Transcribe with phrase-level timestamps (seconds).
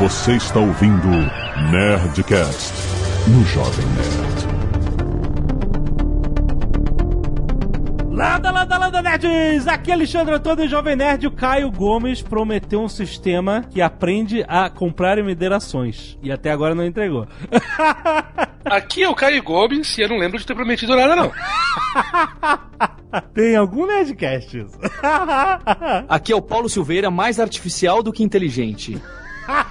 [0.00, 1.08] Você está ouvindo
[1.70, 2.72] Nerdcast
[3.28, 4.48] no Jovem Nerd.
[8.10, 9.66] Landa, landa, landa, nerds!
[9.66, 11.26] Aqui é Alexandre Antônio, Jovem Nerd.
[11.26, 16.18] O Caio Gomes prometeu um sistema que aprende a comprar e vender ações.
[16.22, 17.28] E até agora não entregou.
[18.64, 21.30] Aqui é o Caio Gomes e eu não lembro de ter prometido nada, não.
[23.34, 24.78] Tem algum Nerdcast isso?
[26.08, 28.98] Aqui é o Paulo Silveira, mais artificial do que inteligente.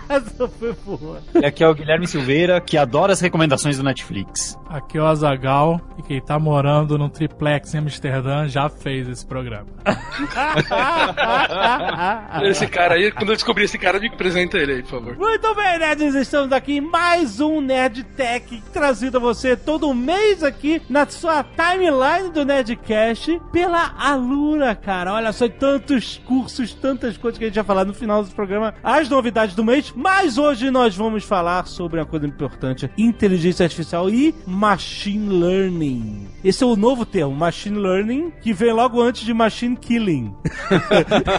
[0.10, 1.22] Essa foi boa.
[1.36, 4.58] E aqui é o Guilherme Silveira, que adora as recomendações do Netflix.
[4.68, 9.26] Aqui é o Azagal e quem tá morando num triplex em Amsterdã já fez esse
[9.26, 9.68] programa.
[12.44, 15.18] Esse cara aí, quando eu descobri esse cara, me apresenta ele aí, por favor.
[15.18, 20.44] Muito bem, nerds, estamos aqui em mais um Nerd Tech trazido a você todo mês
[20.44, 25.14] aqui na sua timeline do Nerdcast pela Alura, cara.
[25.14, 28.74] Olha só, tantos cursos, tantas coisas que a gente vai falar no final do programa,
[28.84, 34.10] as novidades do mês, mas hoje nós vamos falar sobre uma coisa importante: inteligência artificial
[34.10, 36.28] e machine learning.
[36.44, 40.34] Esse é o novo termo, machine learning, que vem logo antes de machine killing.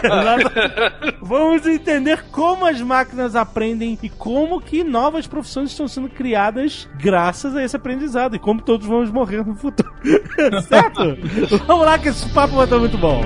[1.21, 7.55] vamos entender como as máquinas aprendem e como que novas profissões estão sendo criadas graças
[7.55, 9.91] a esse aprendizado e como todos vamos morrer no futuro.
[10.67, 11.17] certo?
[11.67, 13.21] vamos lá que esse papo vai estar muito bom.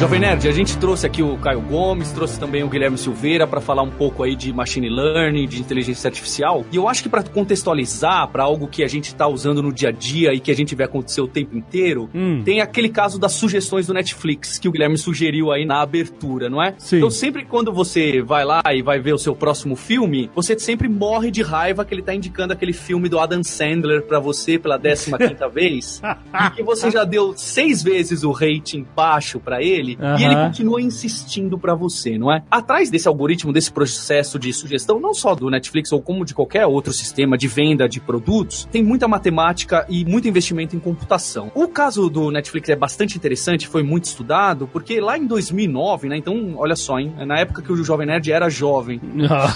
[0.00, 3.60] Jovem Nerd, a gente trouxe aqui o Caio Gomes, trouxe também o Guilherme Silveira para
[3.60, 6.64] falar um pouco aí de machine learning, de inteligência artificial.
[6.72, 9.90] E eu acho que para contextualizar para algo que a gente está usando no dia
[9.90, 12.40] a dia e que a gente vê acontecer o tempo inteiro, Hum.
[12.42, 16.62] tem aquele caso das sugestões do Netflix que o Guilherme sugeriu aí na abertura, não
[16.62, 16.74] é?
[16.78, 16.96] Sim.
[16.96, 20.88] Então sempre quando você vai lá e vai ver o seu próximo filme, você sempre
[20.88, 24.78] morre de raiva que ele tá indicando aquele filme do Adam Sandler para você pela
[24.78, 26.00] 15 quinta vez
[26.46, 30.80] e que você já deu seis vezes o rating baixo para ele e ele continua
[30.80, 32.42] insistindo pra você, não é?
[32.50, 36.66] Atrás desse algoritmo, desse processo de sugestão, não só do Netflix ou como de qualquer
[36.66, 41.50] outro sistema de venda de produtos, tem muita matemática e muito investimento em computação.
[41.54, 46.16] O caso do Netflix é bastante interessante, foi muito estudado, porque lá em 2009, né?
[46.16, 47.12] Então, olha só, hein?
[47.26, 49.00] Na época que o Jovem Nerd era jovem,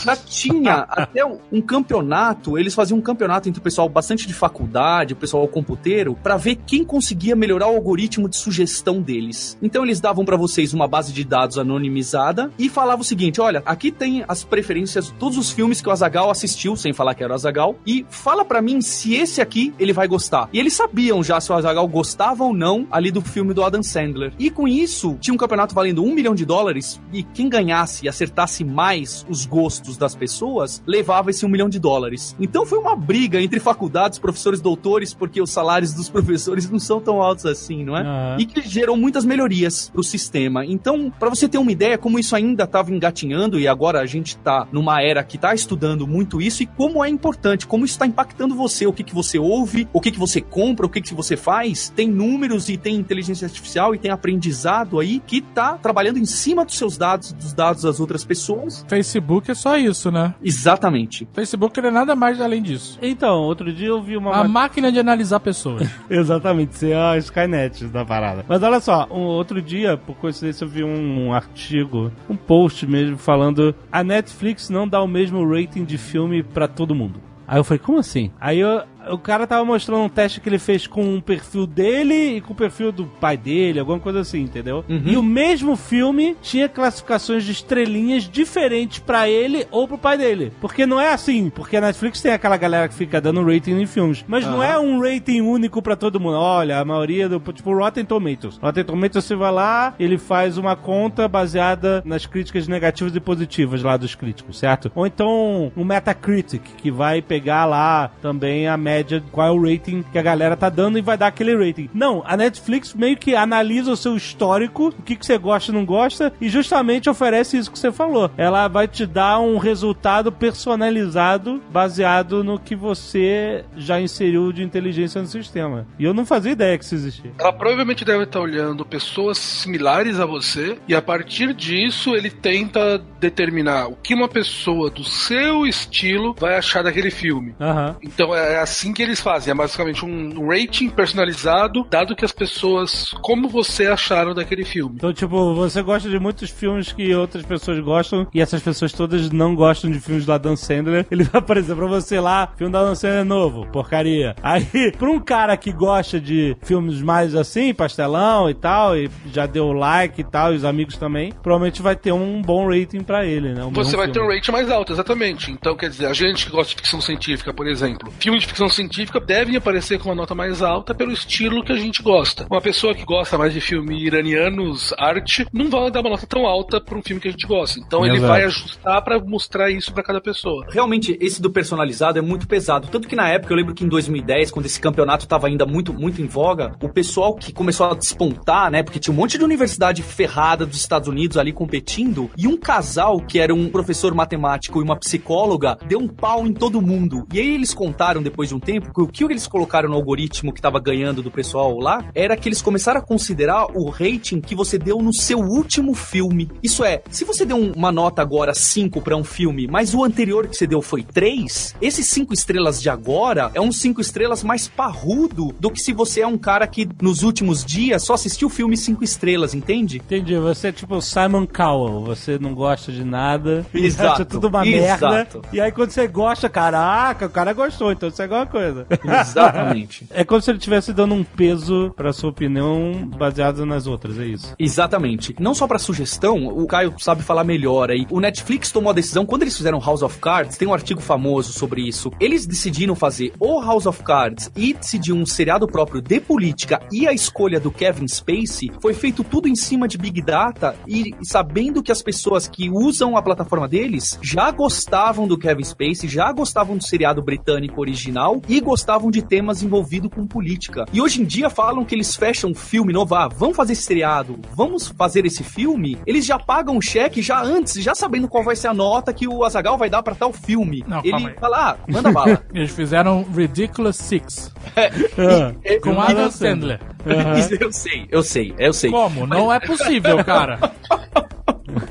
[0.05, 4.35] já tinha até um, um campeonato, eles faziam um campeonato entre o pessoal bastante de
[4.35, 9.59] faculdade, o pessoal computeiro, pra ver quem conseguia melhorar o algoritmo de sugestão deles.
[9.63, 13.63] Então eles davam pra vocês uma base de dados anonimizada e falavam o seguinte: olha,
[13.67, 17.23] aqui tem as preferências de todos os filmes que o Azagal assistiu, sem falar que
[17.23, 20.49] era o Azagal, e fala pra mim se esse aqui ele vai gostar.
[20.53, 23.83] E eles sabiam já se o Azagal gostava ou não ali do filme do Adam
[23.83, 24.33] Sandler.
[24.39, 28.09] E com isso, tinha um campeonato valendo um milhão de dólares e quem ganhasse e
[28.09, 32.35] acertasse mais os gostos das pessoas levava esse um milhão de dólares.
[32.41, 37.01] Então foi uma briga entre faculdades, professores, doutores, porque os salários dos professores não são
[37.01, 38.03] tão altos assim, não é?
[38.03, 38.37] Aham.
[38.39, 40.65] E que gerou muitas melhorias pro sistema.
[40.65, 44.37] Então, pra você ter uma ideia como isso ainda estava engatinhando e agora a gente
[44.37, 48.07] tá numa era que tá estudando muito isso e como é importante, como isso está
[48.07, 51.15] impactando você, o que que você ouve, o que que você compra, o que que
[51.15, 56.19] você faz, tem números e tem inteligência artificial e tem aprendizado aí que tá trabalhando
[56.19, 58.85] em cima dos seus dados, dos dados das outras pessoas.
[58.89, 60.35] Facebook é só isso, né?
[60.43, 61.27] Exatamente.
[61.33, 62.99] Facebook não é nada mais além disso.
[63.03, 64.35] Então, outro dia eu vi uma.
[64.37, 65.89] A máquina de analisar pessoas.
[66.09, 68.45] Exatamente, ser a Skynet da parada.
[68.49, 73.17] Mas olha só, um outro dia, por coincidência, eu vi um, artigo, um post mesmo,
[73.17, 77.21] falando a Netflix não dá o mesmo rating de filme pra todo mundo.
[77.47, 78.31] Aí eu falei, como assim?
[78.41, 82.37] Aí eu- o cara tava mostrando um teste que ele fez com o perfil dele
[82.37, 84.85] e com o perfil do pai dele, alguma coisa assim, entendeu?
[84.89, 90.53] E o mesmo filme tinha classificações de estrelinhas diferentes pra ele ou pro pai dele.
[90.61, 93.87] Porque não é assim, porque a Netflix tem aquela galera que fica dando rating em
[93.87, 96.37] filmes, mas não é um rating único pra todo mundo.
[96.37, 98.59] Olha, a maioria do tipo Rotten Tomatoes.
[98.59, 103.83] Rotten Tomatoes você vai lá, ele faz uma conta baseada nas críticas negativas e positivas
[103.83, 104.91] lá dos críticos, certo?
[104.95, 108.94] Ou então um Metacritic que vai pegar lá também a média,
[109.33, 111.89] qual é o rating que a galera tá dando e vai dar aquele rating.
[111.95, 115.75] Não, a Netflix meio que analisa o seu histórico, o que, que você gosta e
[115.75, 118.31] não gosta, e justamente oferece isso que você falou.
[118.37, 125.21] Ela vai te dar um resultado personalizado baseado no que você já inseriu de inteligência
[125.21, 125.87] no sistema.
[125.99, 127.33] E eu não fazia ideia que isso existia.
[127.39, 132.99] Ela provavelmente deve estar olhando pessoas similares a você e a partir disso ele tenta
[133.21, 137.55] determinar o que uma pessoa do seu estilo vai achar daquele filme.
[137.61, 137.97] Aham.
[138.03, 139.51] Então é assim assim que eles fazem.
[139.51, 144.97] É basicamente um rating personalizado, dado que as pessoas, como você acharam daquele filme.
[144.97, 149.31] Então, tipo, você gosta de muitos filmes que outras pessoas gostam e essas pessoas todas
[149.31, 151.07] não gostam de filmes do Adam Sandler.
[151.11, 154.37] Ele vai aparecer pra você lá, filme do Adam Sandler novo, porcaria.
[154.43, 154.67] Aí,
[154.99, 159.73] pra um cara que gosta de filmes mais assim, pastelão e tal, e já deu
[159.73, 163.55] like e tal, e os amigos também, provavelmente vai ter um bom rating pra ele,
[163.55, 163.65] né?
[163.65, 164.13] Um Você vai filme.
[164.13, 165.51] ter um rating mais alto, exatamente.
[165.51, 168.69] Então, quer dizer, a gente que gosta de ficção científica, por exemplo, filmes de ficção
[168.75, 172.47] científica devem aparecer com uma nota mais alta pelo estilo que a gente gosta.
[172.51, 176.47] Uma pessoa que gosta mais de filme iranianos, arte, não vai dar uma nota tão
[176.47, 177.79] alta pra um filme que a gente gosta.
[177.81, 178.33] Então, ele Exato.
[178.33, 180.67] vai ajustar pra mostrar isso pra cada pessoa.
[180.71, 182.89] Realmente, esse do personalizado é muito pesado.
[182.89, 185.93] Tanto que na época, eu lembro que em 2010, quando esse campeonato tava ainda muito,
[185.93, 188.83] muito em voga, o pessoal que começou a despontar, né?
[188.83, 193.21] Porque tinha um monte de universidade ferrada dos Estados Unidos ali competindo, e um casal
[193.21, 197.27] que era um professor matemático e uma psicóloga deu um pau em todo mundo.
[197.33, 200.53] E aí eles contaram depois de um tempo que o que eles colocaram no algoritmo
[200.53, 204.55] que tava ganhando do pessoal lá era que eles começaram a considerar o rating que
[204.55, 206.51] você deu no seu último filme.
[206.63, 210.03] Isso é, se você deu um- uma nota agora 5 pra um filme, mas o
[210.05, 214.43] anterior que você deu foi 3, esses 5 estrelas de agora é um 5 estrelas
[214.43, 218.49] mais parrudo do que se você é um cara que nos últimos dias só assistiu
[218.49, 219.99] o filme 5 estrelas, entende?
[219.99, 224.67] Entendi, você é tipo Simon Cowell, você não gosta de nada, Exato, acha tudo uma
[224.67, 225.09] exato.
[225.11, 228.87] merda, e aí quando você gosta, caraca, o cara gostou, então isso é alguma coisa.
[229.21, 230.07] Exatamente.
[230.11, 234.27] É como se ele estivesse dando um peso pra sua opinião baseado nas outras, é
[234.27, 234.55] isso.
[234.59, 235.35] Exatamente.
[235.39, 238.07] Não só pra sugestão, o Caio sabe falar melhor aí.
[238.11, 241.53] O Netflix tomou a decisão, quando eles fizeram House of Cards, tem um artigo famoso
[241.53, 242.11] sobre isso.
[242.21, 247.09] Eles decidiram fazer o House of Cards e decidir um seriado próprio de política e
[247.09, 251.83] a escolha do Kevin Spacey foi feito tudo em cima de Big Data e sabendo
[251.83, 256.77] que as pessoas que usam a plataforma deles já gostavam do Kevin Spacey, já gostavam
[256.77, 260.85] do seriado britânico original e gostavam de temas envolvidos com política.
[260.93, 263.83] E hoje em dia falam que eles fecham um filme novo, ah, vamos fazer esse
[263.83, 268.45] seriado, vamos fazer esse filme, eles já pagam o cheque já antes, já sabendo qual
[268.45, 270.85] vai ser a nota que o Azagal vai dar pra tal filme.
[270.87, 271.35] Não, Ele calma aí.
[271.39, 272.43] fala, ah, manda bala.
[272.55, 275.53] Eles fizeram Ridiculous Six Ah,
[275.83, 276.81] com Com Adam Sandler.
[277.07, 277.39] aham.
[277.61, 278.91] eu sei, eu sei, eu sei.
[278.91, 279.27] Como?
[279.27, 280.59] Não é possível, cara.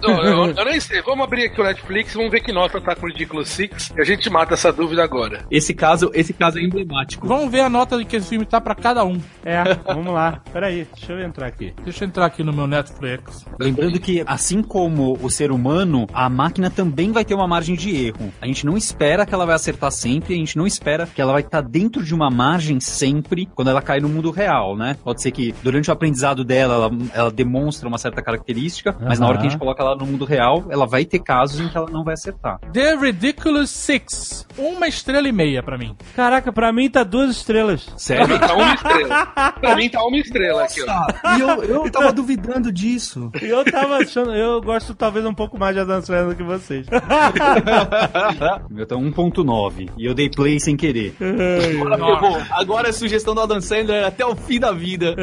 [0.01, 1.01] Não, eu, eu nem sei.
[1.01, 4.01] Vamos abrir aqui o Netflix, vamos ver que nota tá com o Ridiculous Six e
[4.01, 5.45] a gente mata essa dúvida agora.
[5.49, 7.27] Esse caso, esse caso é emblemático.
[7.27, 9.19] Vamos ver a nota que esse filme tá pra cada um.
[9.43, 10.41] É, vamos lá.
[10.51, 11.73] Peraí, deixa eu entrar aqui.
[11.83, 13.45] Deixa eu entrar aqui no meu Netflix.
[13.59, 18.05] Lembrando que, assim como o ser humano, a máquina também vai ter uma margem de
[18.05, 18.31] erro.
[18.41, 21.33] A gente não espera que ela vai acertar sempre, a gente não espera que ela
[21.33, 24.95] vai estar dentro de uma margem sempre quando ela cai no mundo real, né?
[25.03, 29.27] Pode ser que durante o aprendizado dela, ela, ela demonstra uma certa característica, mas na
[29.27, 31.77] hora que a gente coloca ela no mundo real, ela vai ter casos em que
[31.77, 32.59] ela não vai acertar.
[32.71, 34.47] The Ridiculous Six.
[34.57, 35.95] Uma estrela e meia pra mim.
[36.15, 37.83] Caraca, pra mim tá duas estrelas.
[37.85, 38.27] Pra Sério?
[38.27, 39.25] mim tá uma estrela.
[39.63, 41.35] Pra mim tá uma estrela aqui, ó.
[41.37, 43.31] e eu, eu tava duvidando disso.
[43.41, 46.43] E eu tava achando, eu gosto talvez um pouco mais de Adam Sandler do que
[46.43, 46.85] vocês.
[46.87, 46.91] O
[48.73, 51.15] meu tá 1.9 e eu dei play sem querer.
[51.19, 55.15] Bom, agora a sugestão do Adam Sandler é até o fim da vida.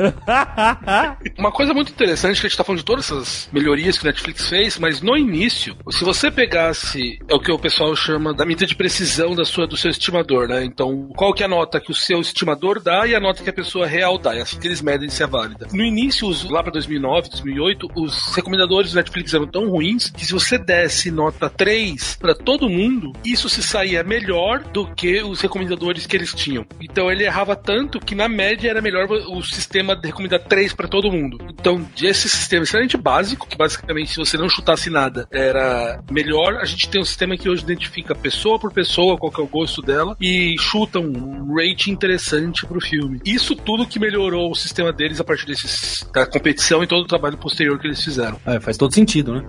[1.38, 4.06] Uma coisa muito interessante que a gente tá falando de todas essas melhorias que o
[4.06, 8.44] Netflix fez, mas no início, se você pegasse é o que o pessoal chama da
[8.44, 10.64] medida de precisão da sua, do seu estimador, né?
[10.64, 13.50] Então, qual que é a nota que o seu estimador dá e a nota que
[13.50, 15.68] a pessoa real dá, é assim que eles medem se é válida.
[15.72, 20.32] No início, lá pra 2009, 2008, os recomendadores do Netflix eram tão ruins que se
[20.32, 26.06] você desse nota 3 pra todo mundo, isso se saía melhor do que os recomendadores
[26.06, 26.66] que eles tinham.
[26.80, 30.88] Então ele errava tanto que na média era melhor o sistema de recomendar 3 pra
[30.88, 31.38] todo mundo.
[31.48, 36.64] Então, esse sistema extremamente básico, que basicamente se você não chutasse nada era melhor, a
[36.64, 40.16] gente tem um sistema que hoje identifica pessoa por pessoa, qual é o gosto dela,
[40.20, 43.20] e chuta um rating interessante pro filme.
[43.24, 47.06] Isso tudo que melhorou o sistema deles a partir desses, da competição e todo o
[47.06, 48.38] trabalho posterior que eles fizeram.
[48.46, 49.44] É, faz todo sentido, né?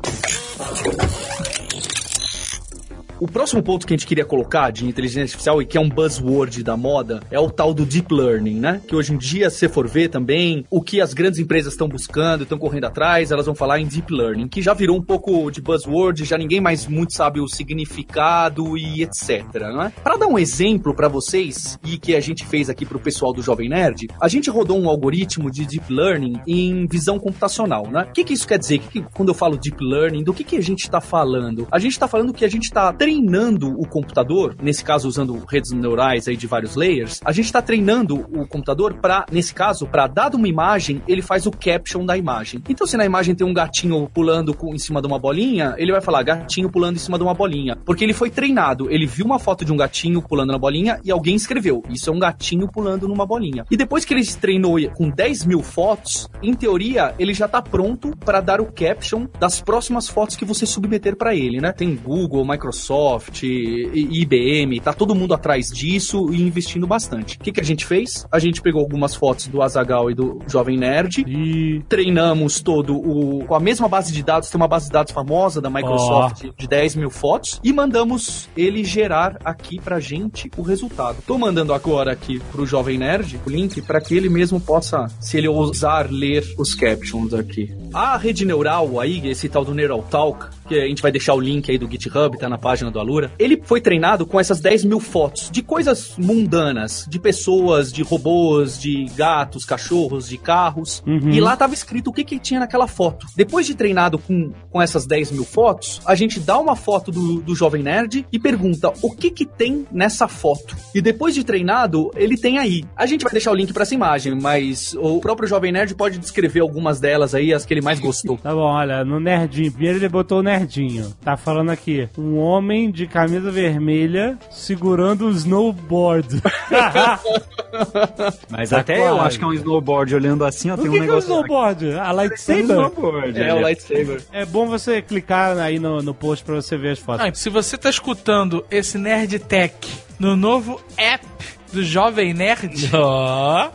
[3.22, 5.88] O próximo ponto que a gente queria colocar de inteligência artificial e que é um
[5.88, 8.82] buzzword da moda é o tal do deep learning, né?
[8.88, 12.42] Que hoje em dia, se for ver também, o que as grandes empresas estão buscando,
[12.42, 15.62] estão correndo atrás, elas vão falar em deep learning, que já virou um pouco de
[15.62, 19.94] buzzword, já ninguém mais muito sabe o significado e etc, né?
[20.04, 23.44] Para dar um exemplo para vocês e que a gente fez aqui pro pessoal do
[23.44, 28.08] Jovem Nerd, a gente rodou um algoritmo de deep learning em visão computacional, né?
[28.10, 28.80] O que, que isso quer dizer?
[28.80, 31.68] Que que- quando eu falo deep learning, do que, que a gente está falando?
[31.72, 35.72] A gente está falando que a gente está treinando o computador, nesse caso usando redes
[35.72, 40.08] neurais aí de vários layers, a gente está treinando o computador para, nesse caso, para
[40.08, 42.64] dada uma imagem, ele faz o caption da imagem.
[42.70, 46.00] Então, se na imagem tem um gatinho pulando em cima de uma bolinha, ele vai
[46.00, 48.90] falar gatinho pulando em cima de uma bolinha, porque ele foi treinado.
[48.90, 52.14] Ele viu uma foto de um gatinho pulando na bolinha e alguém escreveu: Isso é
[52.14, 53.66] um gatinho pulando numa bolinha.
[53.70, 58.16] E depois que ele treinou com 10 mil fotos, em teoria, ele já está pronto
[58.16, 61.74] para dar o caption das próximas fotos que você submeter para ele, né?
[61.74, 67.38] Tem Google, Microsoft, IBM, tá todo mundo atrás disso e investindo bastante.
[67.38, 68.26] O que, que a gente fez?
[68.32, 73.46] A gente pegou algumas fotos do Azagal e do Jovem Nerd E treinamos todo o.
[73.46, 76.68] com a mesma base de dados, tem uma base de dados famosa da Microsoft de
[76.68, 81.18] 10 mil fotos, e mandamos ele gerar aqui pra gente o resultado.
[81.26, 85.38] Tô mandando agora aqui pro Jovem Nerd o link para que ele mesmo possa, se
[85.38, 87.74] ele ousar ler os captions aqui.
[87.94, 91.40] A rede neural aí, esse tal do Neural Talk, que a gente vai deixar o
[91.40, 94.86] link aí do GitHub, tá na página do Alura, ele foi treinado com essas 10
[94.86, 101.04] mil fotos de coisas mundanas, de pessoas, de robôs, de gatos, cachorros, de carros.
[101.06, 101.30] Uhum.
[101.30, 103.28] E lá tava escrito o que que tinha naquela foto.
[103.36, 107.42] Depois de treinado com, com essas 10 mil fotos, a gente dá uma foto do,
[107.42, 110.78] do Jovem Nerd e pergunta o que que tem nessa foto.
[110.96, 112.84] E depois de treinado, ele tem aí.
[112.96, 116.18] A gente vai deixar o link para essa imagem, mas o próprio Jovem Nerd pode
[116.18, 118.40] descrever algumas delas aí, as que ele mais gostou.
[118.42, 119.72] Tá bom, olha, no nerdinho.
[119.72, 121.14] Primeiro ele botou o nerdinho.
[121.24, 122.08] Tá falando aqui.
[122.18, 126.42] Um homem de camisa vermelha segurando um snowboard.
[128.50, 130.90] Mas Tá até eu acho que é um snowboard olhando assim, ó, o tem que,
[130.90, 131.30] um que é o negócio.
[131.30, 131.94] snowboard?
[131.94, 132.64] A lightsaber?
[132.64, 133.42] snowboard.
[133.42, 133.62] É o ali.
[133.64, 134.22] lightsaber.
[134.32, 137.26] É bom você clicar aí no, no post pra você ver as fotos.
[137.26, 139.76] Ah, se você tá escutando esse Nerd Tech
[140.20, 141.26] no novo app
[141.72, 142.90] do Jovem Nerd,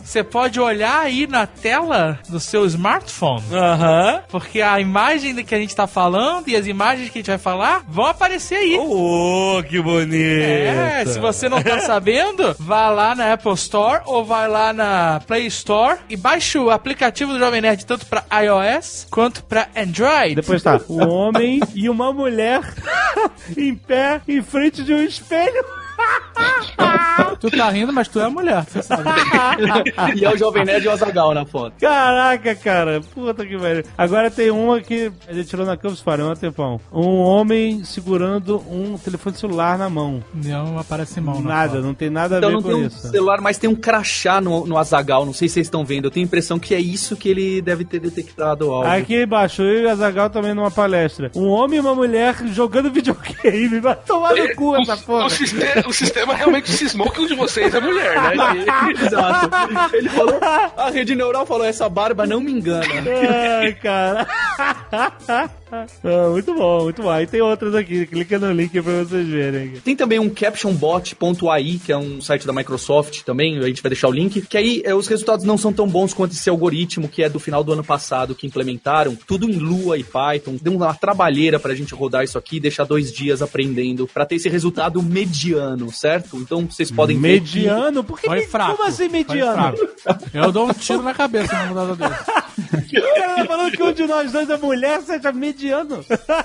[0.02, 3.42] você pode olhar aí na tela do seu smartphone.
[3.52, 4.22] Aham.
[4.28, 7.38] Porque a imagem que a gente tá falando e as imagens que a gente vai
[7.38, 8.78] falar vão aparecer aí.
[8.78, 10.42] Oh, que bonito.
[10.42, 15.20] É, se você não tá sabendo, vá lá na Apple Store ou vai lá na
[15.26, 20.34] Play Store e baixe o aplicativo do Jovem Nerd tanto pra iOS quanto pra Android.
[20.34, 22.60] Depois tá, um homem e uma mulher
[23.56, 25.64] em pé em frente de um espelho.
[27.40, 29.04] Tu tá rindo, mas tu é mulher, você sabe.
[30.16, 31.74] e é o Jovem Nerd e o Azagal na foto.
[31.78, 33.84] Caraca, cara, puta que velho.
[33.96, 36.80] Agora tem uma que ele tirou na Campus Party, um tempão.
[36.90, 40.24] Um homem segurando um telefone celular na mão.
[40.34, 41.82] Não aparece mão, na Nada, foto.
[41.82, 43.08] não tem nada a Então ver não com tem um isso.
[43.08, 45.26] celular, mas tem um crachá no, no Azagal.
[45.26, 46.06] Não sei se vocês estão vendo.
[46.06, 48.92] Eu tenho a impressão que é isso que ele deve ter detectado o áudio.
[48.92, 51.30] Aqui embaixo, eu e o Azagal também numa palestra.
[51.34, 53.78] Um homem e uma mulher jogando videogame.
[53.80, 55.28] Vai tomar no cu essa porra.
[55.86, 58.34] O sistema realmente cismou que um de vocês é mulher, né?
[59.06, 59.96] Exato.
[59.96, 60.38] Ele falou,
[60.76, 62.86] a rede neural falou, essa barba não me engana.
[63.60, 64.26] Ai, cara.
[65.70, 65.84] Ah,
[66.30, 67.10] muito bom, muito bom.
[67.10, 68.06] Aí tem outras aqui.
[68.06, 69.70] Clica no link pra vocês verem.
[69.84, 74.08] Tem também um captionbot.ai, que é um site da Microsoft também, a gente vai deixar
[74.08, 77.22] o link, que aí é, os resultados não são tão bons quanto esse algoritmo que
[77.22, 80.56] é do final do ano passado que implementaram, tudo em Lua e Python.
[80.62, 84.36] Deu uma trabalheira pra gente rodar isso aqui e deixar dois dias aprendendo pra ter
[84.36, 86.36] esse resultado mediano, certo?
[86.36, 88.04] Então vocês podem ver que- Mediano?
[88.04, 88.76] Por que Foi me- fraco.
[88.76, 89.76] Como assim Foi mediano?
[89.76, 90.26] fraco.
[90.32, 92.14] Eu dou um tiro na cabeça no mudador dele.
[92.86, 95.55] O cara tá falando que um de nós dois é mulher, seja mediano.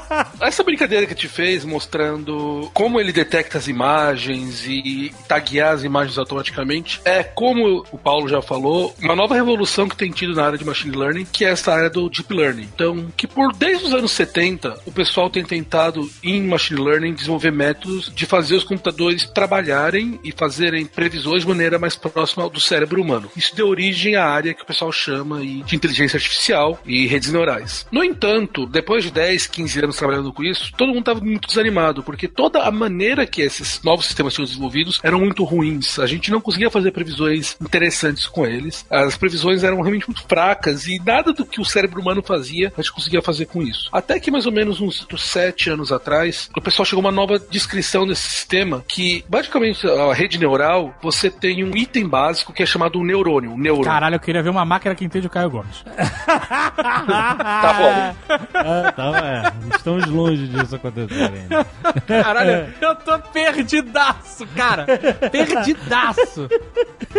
[0.39, 6.17] Essa brincadeira que te fez mostrando como ele detecta as imagens e taguear as imagens
[6.17, 10.57] automaticamente é, como o Paulo já falou, uma nova revolução que tem tido na área
[10.57, 12.67] de machine learning, que é essa área do deep learning.
[12.73, 17.51] Então, que por desde os anos 70, o pessoal tem tentado em machine learning desenvolver
[17.51, 23.01] métodos de fazer os computadores trabalharem e fazerem previsões de maneira mais próxima do cérebro
[23.01, 23.29] humano.
[23.35, 27.85] Isso deu origem à área que o pessoal chama de inteligência artificial e redes neurais.
[27.91, 32.03] No entanto, depois de 10, 15 anos trabalhando com isso, todo mundo estava muito desanimado,
[32.03, 35.99] porque toda a maneira que esses novos sistemas tinham desenvolvidos eram muito ruins.
[35.99, 38.85] A gente não conseguia fazer previsões interessantes com eles.
[38.89, 42.81] As previsões eram realmente muito fracas e nada do que o cérebro humano fazia a
[42.81, 43.89] gente conseguia fazer com isso.
[43.91, 47.39] Até que mais ou menos uns 7 anos atrás, o pessoal chegou a uma nova
[47.39, 52.65] descrição desse sistema que, basicamente, a rede neural, você tem um item básico que é
[52.65, 53.51] chamado um neurônio.
[53.51, 53.85] Um neurônio.
[53.85, 55.83] Caralho, eu queria ver uma máquina que entende o Caio Gomes.
[56.81, 58.90] Tá bom.
[58.97, 59.75] Ah, tá, é.
[59.75, 61.65] Estamos longe disso acontecer ainda.
[62.07, 64.85] Caralho, eu tô perdidaço, cara.
[65.31, 66.49] Perdidaço.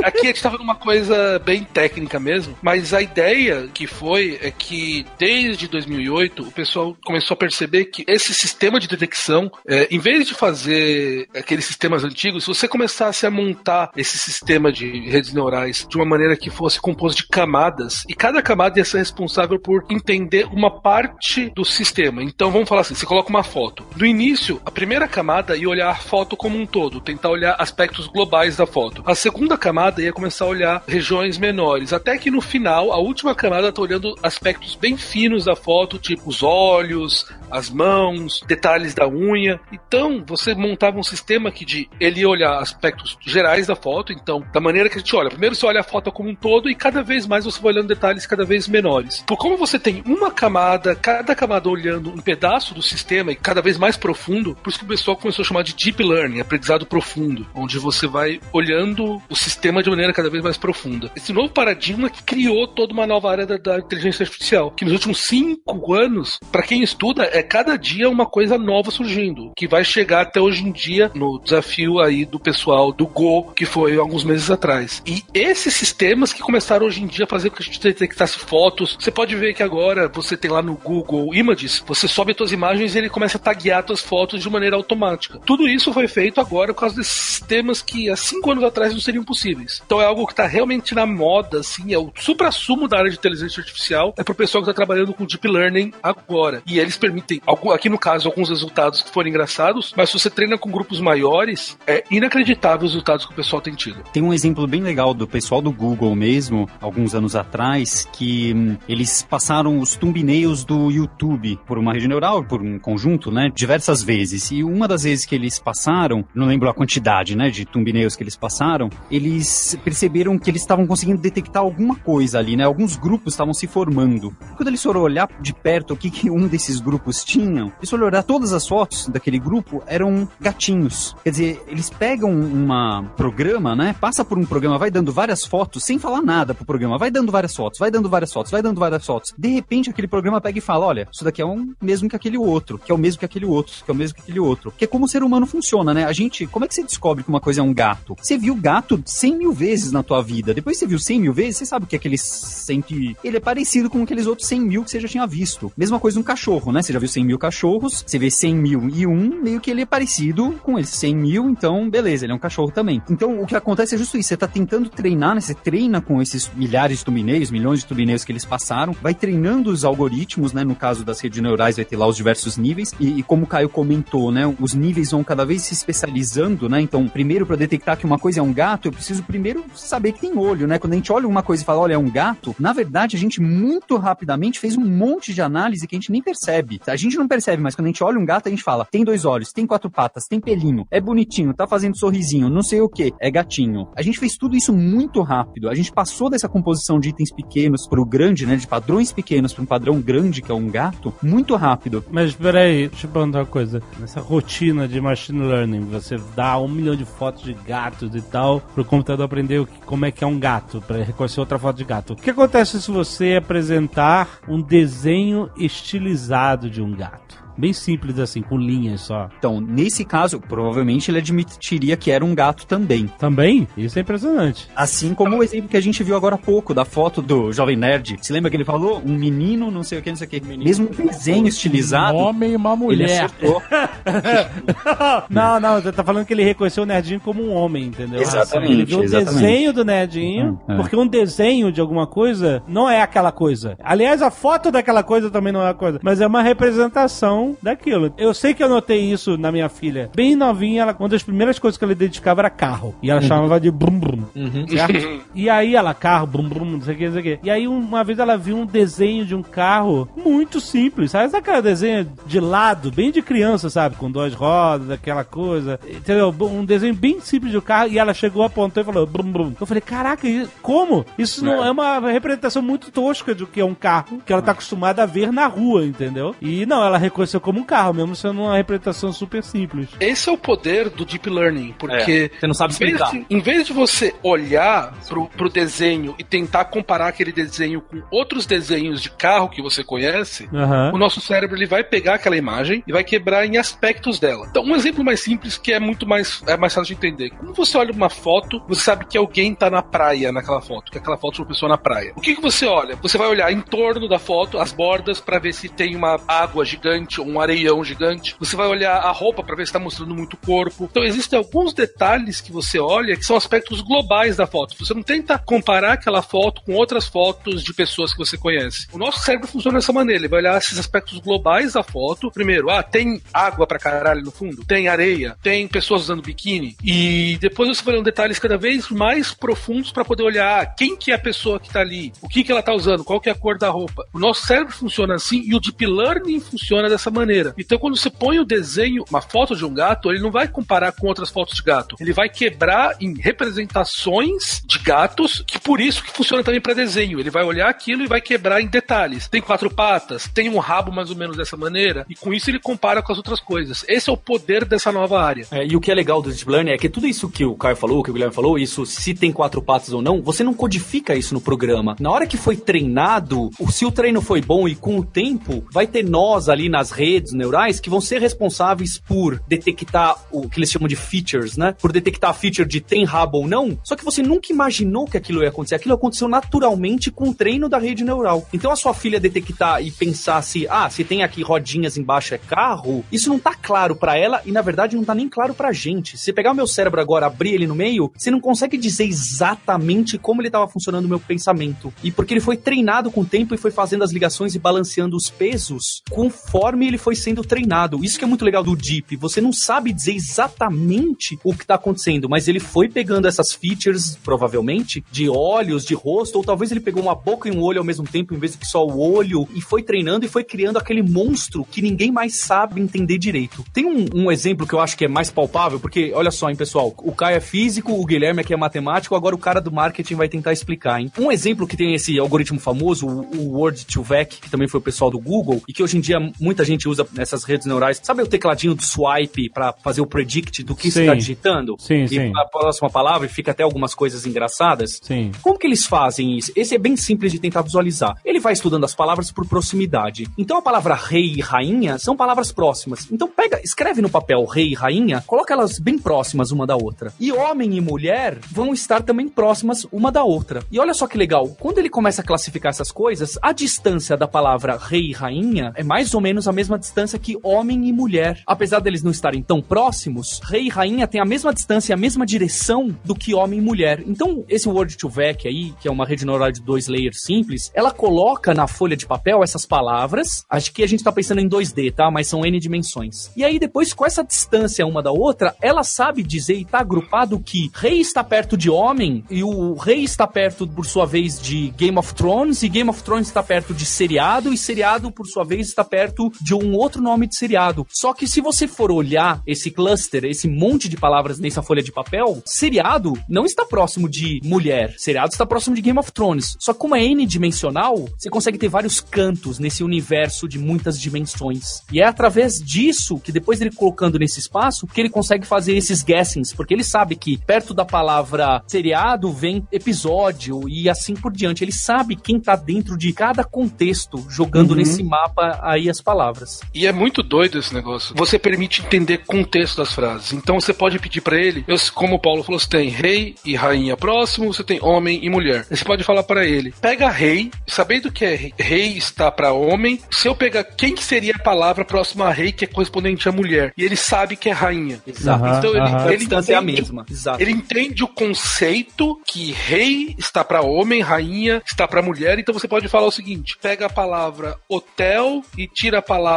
[0.02, 4.50] Aqui a gente tava numa coisa bem técnica mesmo, mas a ideia que foi é
[4.50, 9.98] que desde 2008 o pessoal começou a perceber que esse sistema de detecção, é, em
[9.98, 15.32] vez de fazer aqueles sistemas antigos, se você começasse a montar esse sistema de redes
[15.32, 19.58] neurais de uma maneira que fosse composto de camadas, e cada camada ia ser responsável
[19.58, 22.22] por entender uma parte do sistema.
[22.22, 23.84] Então vamos falar assim: você coloca uma foto.
[23.96, 28.06] No início, a primeira camada ia olhar a foto como um todo, tentar olhar aspectos
[28.06, 29.02] globais da foto.
[29.06, 33.34] A segunda camada ia começar a olhar regiões menores, até que no final, a última
[33.34, 39.06] camada está olhando aspectos bem finos da foto, tipo os olhos, as mãos, detalhes da
[39.06, 39.60] unha.
[39.70, 44.60] Então, você montava um sistema que de ele olhar aspectos gerais da foto, então, da
[44.60, 45.28] maneira que a gente olha.
[45.28, 47.88] Primeiro você olha a foto como um todo e cada vez mais você vai olhando
[47.88, 49.22] detalhes cada vez menores.
[49.26, 53.60] Por como você tem uma camada, cada camada olhando um pedaço do sistema e cada
[53.60, 56.86] vez mais profundo, por isso que o pessoal começou a chamar de deep learning, aprendizado
[56.86, 61.10] profundo, onde você vai olhando o sistema de maneira cada vez mais profunda.
[61.14, 64.94] Esse novo paradigma que criou toda uma nova área da, da inteligência artificial, que nos
[64.94, 69.84] últimos cinco anos, para quem estuda, é cada dia uma coisa nova surgindo, que vai
[69.84, 74.24] chegar até hoje em dia no desafio aí do pessoal do Go, que foi alguns
[74.24, 75.02] meses atrás.
[75.06, 78.38] E esses sistemas que começaram hoje em dia a fazer com que a gente detectasse
[78.38, 82.52] fotos, você pode ver que agora você tem lá no Google Images, você sobe suas
[82.52, 85.38] imagens e ele começa a taguear suas fotos de maneira automática.
[85.44, 89.00] Tudo isso foi feito agora por causa desses sistemas que há cinco anos atrás não
[89.00, 89.82] seriam possíveis.
[89.84, 93.16] Então é algo que está realmente na moda, assim, é o supra-sumo da área de
[93.16, 96.62] inteligência artificial, é pro pessoal que está trabalhando com Deep Learning agora.
[96.66, 97.31] E eles permitem,
[97.72, 101.78] aqui no caso, alguns resultados que foram engraçados, mas se você treina com grupos maiores,
[101.86, 104.02] é inacreditável os resultados que o pessoal tem tido.
[104.12, 108.76] Tem um exemplo bem legal do pessoal do Google mesmo, alguns anos atrás, que hum,
[108.88, 114.02] eles passaram os thumbnails do YouTube por uma rede neural, por um conjunto, né, diversas
[114.02, 114.50] vezes.
[114.50, 118.22] E uma das vezes que eles passaram, não lembro a quantidade, né, de thumbnails que
[118.22, 122.64] eles passaram, eles perceberam que eles estavam conseguindo detectar alguma coisa ali, né?
[122.64, 124.34] Alguns grupos estavam se formando.
[124.56, 128.06] Quando eles foram olhar de perto o que, que um desses grupos tinham, eles foram
[128.06, 131.14] olhar todas as fotos daquele grupo, eram gatinhos.
[131.24, 132.68] Quer dizer, eles pegam um
[133.16, 133.94] programa, né?
[134.00, 137.32] Passa por um programa, vai dando várias fotos, sem falar nada pro programa, vai dando
[137.32, 139.34] várias fotos, vai dando várias fotos, vai dando várias fotos.
[139.36, 142.38] De repente, aquele programa pega e fala: olha, isso daqui é o mesmo que aquele
[142.38, 144.72] outro, que é o mesmo que aquele outro, que é o mesmo que aquele outro.
[144.76, 146.04] Que é como o ser humano funciona, né?
[146.04, 148.16] A gente, como é que você descobre que uma coisa é um gato?
[148.20, 150.54] Você viu gato 100 mil vezes na tua vida.
[150.54, 153.16] Depois você viu 100 mil vezes, você sabe o que é aquele 100 que...
[153.22, 155.72] Ele é parecido com aqueles outros 100 mil que você já tinha visto.
[155.76, 156.82] Mesma coisa um cachorro, né?
[156.82, 159.82] Você já viu 100 mil cachorros, você vê 100 mil e um, meio que ele
[159.82, 163.02] é parecido com esse 100 mil, então beleza, ele é um cachorro também.
[163.10, 165.40] Então o que acontece é justo isso, você tá tentando treinar, né?
[165.40, 169.70] Você treina com esses milhares de tumineios, milhões de tumineios que eles passaram, vai treinando
[169.70, 170.62] os algoritmos, né?
[170.62, 173.46] No caso das redes neurais vai ter lá os diversos níveis e, e como o
[173.46, 174.42] Caio comentou, né?
[174.60, 176.80] Os níveis vão cada vez se especializando, né?
[176.80, 180.20] Então, primeiro para detectar que uma coisa é um gato, eu preciso primeiro saber que
[180.20, 180.78] tem olho, né?
[180.78, 183.18] Quando a gente olha uma coisa e fala, olha, é um gato, na verdade a
[183.18, 186.78] gente muito rapidamente fez um monte de análise que a gente nem percebe.
[186.92, 189.02] A gente não percebe, mas quando a gente olha um gato, a gente fala, tem
[189.02, 192.88] dois olhos, tem quatro patas, tem pelinho, é bonitinho, tá fazendo sorrisinho, não sei o
[192.88, 193.88] que, é gatinho.
[193.96, 195.70] A gente fez tudo isso muito rápido.
[195.70, 198.56] A gente passou dessa composição de itens pequenos pro grande, né?
[198.56, 202.04] De padrões pequenos para um padrão grande, que é um gato, muito rápido.
[202.10, 203.82] Mas peraí, deixa eu perguntar uma coisa.
[203.98, 208.60] Nessa rotina de machine learning, você dá um milhão de fotos de gatos e tal,
[208.60, 212.12] pro computador aprender como é que é um gato, para reconhecer outra foto de gato.
[212.12, 217.41] O que acontece se você apresentar um desenho estilizado de um gato?
[217.56, 219.28] Bem simples assim, com linhas só.
[219.38, 223.06] Então, nesse caso, provavelmente ele admitiria que era um gato também.
[223.18, 223.66] Também?
[223.76, 224.68] Isso é impressionante.
[224.74, 227.76] Assim como o exemplo que a gente viu agora há pouco, da foto do Jovem
[227.76, 228.16] Nerd.
[228.20, 229.02] Se lembra que ele falou?
[229.04, 230.40] Um menino, não sei o que, não sei o que.
[230.40, 233.24] Mesmo um desenho estilizado, Um homem e uma ele mulher.
[233.24, 233.62] acertou.
[235.30, 238.20] não, não, tá falando que ele reconheceu o Nerdinho como um homem, entendeu?
[238.20, 240.76] Exatamente, Ele viu o desenho do Nerdinho, Hum, é.
[240.76, 243.76] porque um desenho de alguma coisa não é aquela coisa.
[243.82, 248.12] Aliás, a foto daquela coisa também não é a coisa, mas é uma representação daquilo.
[248.16, 250.10] Eu sei que eu notei isso na minha filha.
[250.14, 252.94] Bem novinha, ela, uma das primeiras coisas que ela identificava era carro.
[253.02, 254.22] E ela chamava de brum brum.
[254.68, 255.22] certo?
[255.34, 257.38] E aí ela, carro, brum brum, não sei o que, não sei o que.
[257.46, 261.30] E aí uma vez ela viu um desenho de um carro muito simples, sabe?
[261.30, 263.96] Sabe aquele desenho de lado, bem de criança, sabe?
[263.96, 265.80] Com duas rodas, aquela coisa.
[265.88, 266.34] Entendeu?
[266.40, 267.88] Um desenho bem simples de um carro.
[267.90, 269.52] E ela chegou, apontou e falou brum brum.
[269.58, 270.26] Eu falei, caraca,
[270.60, 271.04] como?
[271.18, 274.52] Isso não é uma representação muito tosca do que é um carro que ela tá
[274.52, 276.34] acostumada a ver na rua, entendeu?
[276.40, 279.88] E não, ela reconheceu como um carro, mesmo sendo uma representação super simples.
[280.00, 283.10] Esse é o poder do Deep Learning, porque Você não sabe em vez, explicar.
[283.12, 288.02] de, em vez de você olhar pro, pro desenho e tentar comparar aquele desenho com
[288.10, 290.92] outros desenhos de carro que você conhece, Aham.
[290.94, 294.46] o nosso cérebro ele vai pegar aquela imagem e vai quebrar em aspectos dela.
[294.50, 297.30] Então, um exemplo mais simples que é muito mais, é mais fácil de entender.
[297.30, 300.98] Quando você olha uma foto, você sabe que alguém tá na praia naquela foto, que
[300.98, 302.12] aquela foto é uma pessoa na praia.
[302.16, 302.96] O que, que você olha?
[302.96, 306.64] Você vai olhar em torno da foto, as bordas, para ver se tem uma água
[306.64, 308.36] gigante um areião gigante.
[308.38, 310.88] Você vai olhar a roupa para ver se tá mostrando muito corpo.
[310.90, 314.76] Então existem alguns detalhes que você olha que são aspectos globais da foto.
[314.78, 318.86] Você não tenta comparar aquela foto com outras fotos de pessoas que você conhece.
[318.92, 320.20] O nosso cérebro funciona dessa maneira.
[320.20, 322.30] Ele vai olhar esses aspectos globais da foto.
[322.30, 326.76] Primeiro, ah, tem água pra caralho no fundo, tem areia, tem pessoas usando biquíni.
[326.82, 330.96] E depois você vai olhando detalhes cada vez mais profundos para poder olhar ah, quem
[330.96, 333.28] que é a pessoa que tá ali, o que que ela tá usando, qual que
[333.28, 334.06] é a cor da roupa.
[334.12, 337.54] O nosso cérebro funciona assim e o deep learning funciona dessa maneira.
[337.58, 340.92] Então quando você põe o desenho, uma foto de um gato, ele não vai comparar
[340.92, 341.96] com outras fotos de gato.
[342.00, 347.20] Ele vai quebrar em representações de gatos, que por isso que funciona também para desenho.
[347.20, 349.28] Ele vai olhar aquilo e vai quebrar em detalhes.
[349.28, 352.58] Tem quatro patas, tem um rabo mais ou menos dessa maneira, e com isso ele
[352.58, 353.84] compara com as outras coisas.
[353.88, 355.46] Esse é o poder dessa nova área.
[355.50, 357.54] É, e o que é legal do Deep Learning é que tudo isso que o
[357.54, 360.54] Caio falou, que o Guilherme falou, isso se tem quatro patas ou não, você não
[360.54, 361.96] codifica isso no programa.
[361.98, 365.86] Na hora que foi treinado, se o treino foi bom e com o tempo, vai
[365.86, 367.01] ter nós ali nas redes
[367.32, 371.74] neurais que vão ser responsáveis por detectar o que eles chamam de features, né?
[371.80, 373.78] Por detectar a feature de tem rabo ou não.
[373.82, 375.74] Só que você nunca imaginou que aquilo ia acontecer.
[375.74, 378.46] Aquilo aconteceu naturalmente com o treino da rede neural.
[378.52, 382.38] Então a sua filha detectar e pensar se, ah, se tem aqui rodinhas embaixo é
[382.38, 385.72] carro, isso não tá claro para ela e na verdade não tá nem claro pra
[385.72, 386.16] gente.
[386.18, 390.18] Se pegar o meu cérebro agora, abrir ele no meio, você não consegue dizer exatamente
[390.18, 391.92] como ele estava funcionando o meu pensamento.
[392.02, 395.16] E porque ele foi treinado com o tempo e foi fazendo as ligações e balanceando
[395.16, 398.04] os pesos conforme ele foi sendo treinado.
[398.04, 399.16] Isso que é muito legal do Deep.
[399.16, 404.16] Você não sabe dizer exatamente o que tá acontecendo, mas ele foi pegando essas features,
[404.22, 407.84] provavelmente, de olhos, de rosto, ou talvez ele pegou uma boca e um olho ao
[407.84, 411.02] mesmo tempo, em vez de só o olho, e foi treinando e foi criando aquele
[411.02, 413.64] monstro que ninguém mais sabe entender direito.
[413.72, 416.56] Tem um, um exemplo que eu acho que é mais palpável, porque olha só, hein,
[416.56, 420.14] pessoal, o Caio é físico, o Guilherme aqui é matemático, agora o cara do marketing
[420.14, 421.10] vai tentar explicar, hein?
[421.18, 425.18] Um exemplo que tem esse algoritmo famoso, o Word2Vec, que também foi o pessoal do
[425.18, 428.00] Google, e que hoje em dia muita gente usa nessas redes neurais.
[428.02, 431.76] Sabe o tecladinho do swipe para fazer o predict do que você está digitando?
[431.78, 432.32] Sim, e sim.
[432.36, 435.00] a próxima palavra fica até algumas coisas engraçadas?
[435.02, 435.32] Sim.
[435.42, 436.52] Como que eles fazem isso?
[436.56, 438.16] Esse é bem simples de tentar visualizar.
[438.24, 440.28] Ele vai estudando as palavras por proximidade.
[440.36, 443.10] Então a palavra rei e rainha são palavras próximas.
[443.10, 447.12] Então pega, escreve no papel rei e rainha, coloca elas bem próximas uma da outra.
[447.18, 450.62] E homem e mulher vão estar também próximas uma da outra.
[450.70, 454.28] E olha só que legal, quando ele começa a classificar essas coisas, a distância da
[454.28, 458.42] palavra rei e rainha é mais ou menos a mesma distância que homem e mulher.
[458.46, 461.96] Apesar deles não estarem tão próximos, rei e rainha têm a mesma distância e a
[461.96, 464.02] mesma direção do que homem e mulher.
[464.06, 468.54] Então, esse Word2Vec aí, que é uma rede neural de dois layers simples, ela coloca
[468.54, 470.44] na folha de papel essas palavras.
[470.48, 472.10] Acho que a gente tá pensando em 2D, tá?
[472.10, 473.30] Mas são N dimensões.
[473.36, 477.40] E aí, depois, com essa distância uma da outra, ela sabe dizer e tá agrupado
[477.40, 481.70] que rei está perto de homem e o rei está perto, por sua vez, de
[481.76, 485.44] Game of Thrones e Game of Thrones está perto de seriado e seriado, por sua
[485.44, 487.86] vez, está perto de um outro nome de seriado.
[487.90, 491.92] Só que se você for olhar esse cluster, esse monte de palavras nessa folha de
[491.92, 494.94] papel, seriado não está próximo de mulher.
[494.98, 496.56] Seriado está próximo de Game of Thrones.
[496.58, 501.82] Só que como é n-dimensional, você consegue ter vários cantos nesse universo de muitas dimensões.
[501.92, 506.02] E é através disso que depois ele colocando nesse espaço que ele consegue fazer esses
[506.02, 511.64] guessings, porque ele sabe que perto da palavra seriado vem episódio e assim por diante.
[511.64, 514.76] Ele sabe quem tá dentro de cada contexto jogando Uhum.
[514.76, 516.41] nesse mapa aí as palavras.
[516.74, 518.14] E é muito doido esse negócio.
[518.16, 520.32] Você permite entender contexto das frases.
[520.32, 523.54] Então você pode pedir pra ele, eu- como o Paulo falou, você tem rei e
[523.54, 525.66] rainha próximo, você tem homem e mulher.
[525.70, 530.00] Você pode falar pra ele, pega rei, sabendo que é rei, rei está pra homem,
[530.10, 533.32] se eu pegar quem que seria a palavra próxima a rei que é correspondente à
[533.32, 535.02] mulher, e ele sabe que é rainha.
[535.06, 535.44] Exato.
[535.44, 536.02] Aham, Então ele, aham.
[536.04, 537.06] A ele distância é a entende- mesma.
[537.10, 537.42] Exato.
[537.42, 542.38] Ele entende o conceito que rei está para homem, rainha está para mulher.
[542.38, 546.31] Então você pode falar o seguinte: pega a palavra hotel e tira a palavra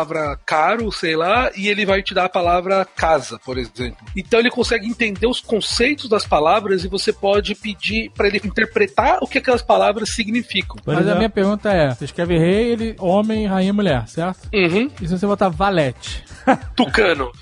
[0.45, 3.97] caro, sei lá, e ele vai te dar a palavra casa, por exemplo.
[4.15, 9.19] Então ele consegue entender os conceitos das palavras e você pode pedir para ele interpretar
[9.21, 10.77] o que aquelas palavras significam.
[10.77, 14.07] Por Mas a exemplo, minha pergunta é: você escreve rei, ele homem, rainha e mulher,
[14.07, 14.49] certo?
[14.53, 14.89] Uhum.
[15.01, 16.23] E se você botar valete?
[16.75, 17.31] Tucano.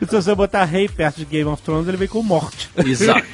[0.00, 2.70] se você botar rei perto de Game of Thrones, ele vem com morte.
[2.76, 3.26] Exato.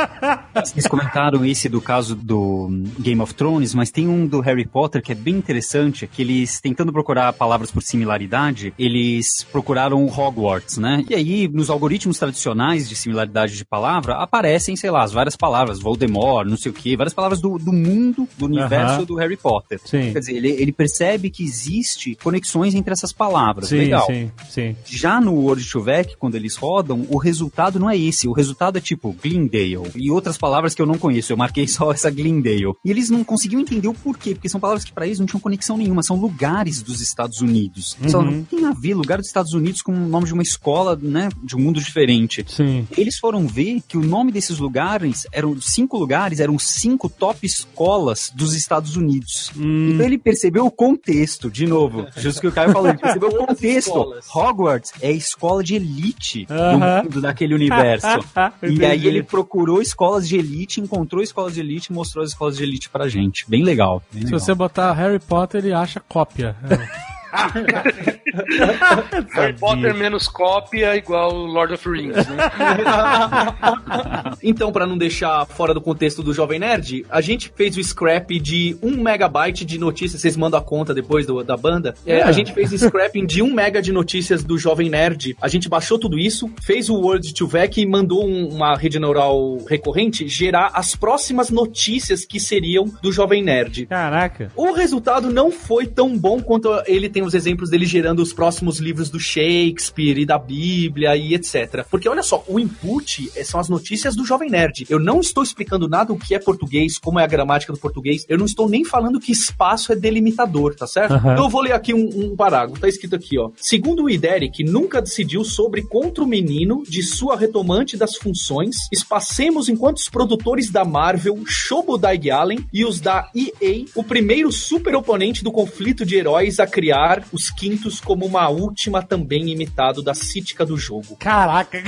[0.54, 5.02] Vocês comentaram esse do caso do Game of Thrones, mas tem um do Harry Potter
[5.02, 11.04] que é bem interessante, que eles, tentando procurar palavras por similaridade, eles procuraram Hogwarts, né?
[11.08, 15.80] E aí, nos algoritmos tradicionais de similaridade de palavra, aparecem, sei lá, as várias palavras,
[15.80, 19.80] Voldemort, não sei o quê, várias palavras do, do mundo, do universo do Harry Potter.
[19.84, 20.12] Sim.
[20.12, 23.68] Quer dizer, ele, ele percebe que existe conexões entre essas palavras.
[23.68, 24.06] Sim, Legal.
[24.06, 24.76] sim, sim.
[24.84, 28.28] Já no Word2Vec, quando eles rodam, o resultado não é esse.
[28.28, 29.90] O resultado é tipo Glendale, Glendale.
[29.96, 32.74] E outras palavras que eu não conheço, eu marquei só essa Glendale.
[32.84, 35.40] E eles não conseguiam entender o porquê, porque são palavras que para eles não tinham
[35.40, 36.43] conexão nenhuma, são lugares
[36.82, 37.96] dos Estados Unidos.
[38.02, 38.22] Uhum.
[38.22, 41.28] não tem a ver lugar dos Estados Unidos com o nome de uma escola, né,
[41.42, 42.44] de um mundo diferente.
[42.46, 42.86] Sim.
[42.96, 48.30] Eles foram ver que o nome desses lugares eram cinco lugares, eram cinco top escolas
[48.34, 49.50] dos Estados Unidos.
[49.56, 49.92] Hum.
[49.92, 53.28] Então ele percebeu o contexto, de novo, justo o que o Caio falou, ele percebeu
[53.30, 54.14] o contexto.
[54.34, 58.06] Hogwarts é a escola de elite no mundo daquele universo.
[58.62, 62.56] e aí ele procurou escolas de elite, encontrou escolas de elite e mostrou as escolas
[62.56, 63.44] de elite pra gente.
[63.48, 64.02] Bem legal.
[64.12, 64.40] Bem Se legal.
[64.40, 66.33] você botar Harry Potter, ele acha cópia.
[66.36, 66.54] Yeah.
[69.34, 72.36] Harry Potter menos cópia igual Lord of the Rings, né?
[74.42, 78.38] Então, pra não deixar fora do contexto do Jovem Nerd, a gente fez o scrap
[78.38, 80.20] de 1 megabyte de notícias.
[80.20, 81.94] Vocês mandam a conta depois do- da banda.
[82.06, 85.36] É, A gente fez o scrapping de 1 mega de notícias do Jovem Nerd.
[85.40, 88.98] A gente baixou tudo isso, fez o Word to Vec e mandou um- uma rede
[88.98, 93.86] neural recorrente gerar as próximas notícias que seriam do Jovem Nerd.
[93.86, 94.50] Caraca.
[94.56, 98.78] O resultado não foi tão bom quanto ele tem os exemplos dele gerando os próximos
[98.78, 101.84] livros do Shakespeare e da Bíblia e etc.
[101.90, 104.86] Porque olha só, o input eh, são as notícias do Jovem Nerd.
[104.88, 108.24] Eu não estou explicando nada o que é português, como é a gramática do português.
[108.28, 111.14] Eu não estou nem falando que espaço é delimitador, tá certo?
[111.14, 111.32] Aham.
[111.32, 112.80] Então eu vou ler aqui um, um parágrafo.
[112.80, 113.50] Tá escrito aqui, ó.
[113.56, 119.68] Segundo o IDERIC, nunca decidiu sobre contra o menino de sua retomante das funções, espacemos
[119.68, 125.42] enquanto os produtores da Marvel, Shobodai Allen e os da EA, o primeiro super oponente
[125.42, 130.64] do conflito de heróis a criar os quintos como uma última também imitado da cítica
[130.64, 131.16] do jogo.
[131.18, 131.82] Caraca.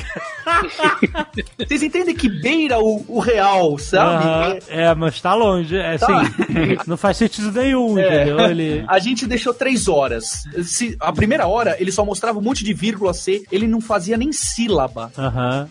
[1.59, 4.61] Vocês entendem que beira o, o real, sabe?
[4.69, 5.77] É, mas tá longe.
[5.77, 6.13] É assim,
[6.87, 8.23] não faz sentido nenhum, É.
[8.23, 8.41] entendeu?
[8.51, 8.85] Ele.
[8.89, 10.45] A gente deixou três horas.
[10.65, 14.17] Se, a primeira hora, ele só mostrava um monte de vírgula C, ele não fazia
[14.17, 15.13] nem sílaba.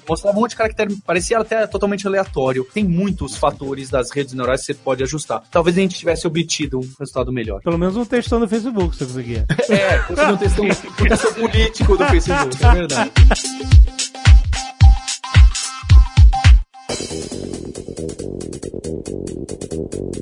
[0.08, 2.68] Mostrava um monte de caractere, parecia até totalmente aleatório.
[2.74, 5.44] Tem muitos fatores das redes neurais que você pode ajustar.
[5.52, 7.62] Talvez a gente tivesse obtido um resultado melhor.
[7.62, 9.45] Pelo menos um textão no Facebook, se eu conseguir.
[9.70, 10.70] É, conseguiu um texto, um
[11.08, 13.12] texto político do Facebook, é verdade.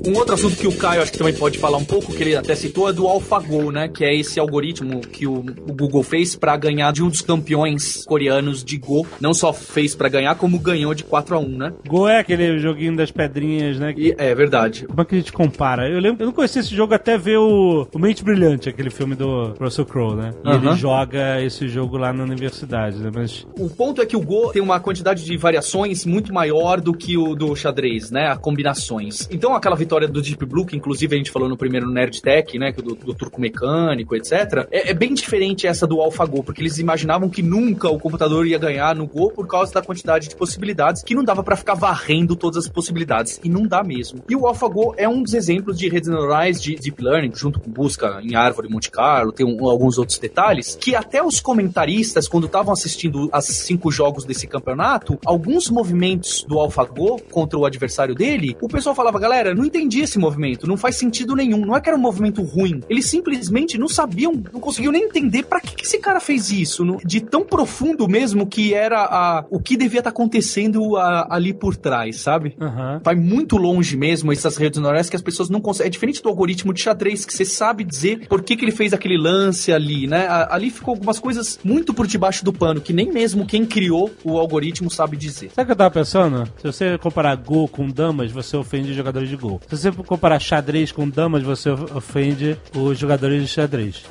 [0.06, 2.36] Um outro assunto que o Caio acho que também pode falar um pouco, que ele
[2.36, 3.88] até citou, é do AlphaGo, né?
[3.88, 8.04] Que é esse algoritmo que o, o Google fez pra ganhar de um dos campeões
[8.04, 9.06] coreanos de Go.
[9.20, 11.72] Não só fez pra ganhar, como ganhou de 4 a 1 né?
[11.86, 13.94] Go é aquele joguinho das pedrinhas, né?
[13.96, 14.86] E, é verdade.
[14.86, 15.88] Como é que a gente compara?
[15.88, 19.14] Eu lembro, eu não conhecia esse jogo até ver o, o Mente Brilhante, aquele filme
[19.14, 20.30] do Russell Crowe, né?
[20.44, 20.68] E Aham.
[20.70, 23.10] ele joga esse jogo lá na universidade, né?
[23.14, 26.92] Mas O ponto é que o Go tem uma quantidade de variações muito maior do
[26.92, 28.28] que o do xadrez, né?
[28.28, 29.28] A combinações.
[29.30, 32.58] Então aquela vitória do Deep Blue, que inclusive a gente falou no primeiro Nerd Tech,
[32.58, 32.72] né?
[32.72, 34.66] que Do, do turco mecânico, etc.
[34.70, 38.58] É, é bem diferente essa do AlphaGo, porque eles imaginavam que nunca o computador ia
[38.58, 42.36] ganhar no Go por causa da quantidade de possibilidades, que não dava pra ficar varrendo
[42.36, 43.40] todas as possibilidades.
[43.42, 44.20] E não dá mesmo.
[44.28, 47.70] E o AlphaGo é um dos exemplos de redes neurais de Deep Learning, junto com
[47.70, 52.46] busca em árvore Monte Carlo, tem um- alguns outros detalhes, que até os comentaristas, quando
[52.46, 58.56] estavam assistindo as cinco jogos desse campeonato, alguns movimentos do AlphaGo contra o adversário dele,
[58.60, 61.88] o pessoal falava, galera, não entendi esse movimento, não faz sentido nenhum, não é que
[61.88, 65.84] era um movimento ruim, eles simplesmente não sabiam, não conseguiam nem entender pra que, que
[65.84, 70.00] esse cara fez isso, no- de tão profundo mesmo que era a, o que devia
[70.00, 72.56] estar acontecendo a- ali por trás, sabe?
[72.60, 73.00] Aham.
[73.04, 75.88] vai muito longe mesmo essas redes neurais que as pessoas não conseguem.
[75.88, 78.92] É diferente do algoritmo de xadrez, que você sabe dizer por que, que ele fez
[78.92, 80.26] aquele lance ali, né?
[80.26, 84.10] A- Ali ficou algumas coisas muito por debaixo do pano, que nem mesmo quem criou
[84.24, 85.50] o algoritmo sabe dizer.
[85.54, 86.46] Sabe o que eu tava pensando?
[86.58, 89.60] Se você comparar Go com damas, você ofende os jogadores de Go.
[89.68, 94.04] Se você comparar xadrez com damas, você of- ofende os jogadores de xadrez.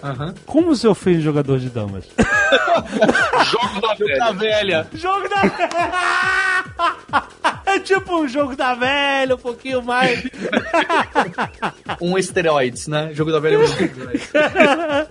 [0.45, 2.05] Como você ofende jogador de damas?
[3.51, 4.17] Jogo da velha.
[4.19, 4.87] Tá velha.
[4.93, 5.41] jogo da...
[7.75, 10.23] é tipo um jogo da velha, um pouquinho mais.
[12.01, 13.11] Um esteroides, né?
[13.13, 13.55] Jogo da velha.
[13.55, 14.29] é um esteroides.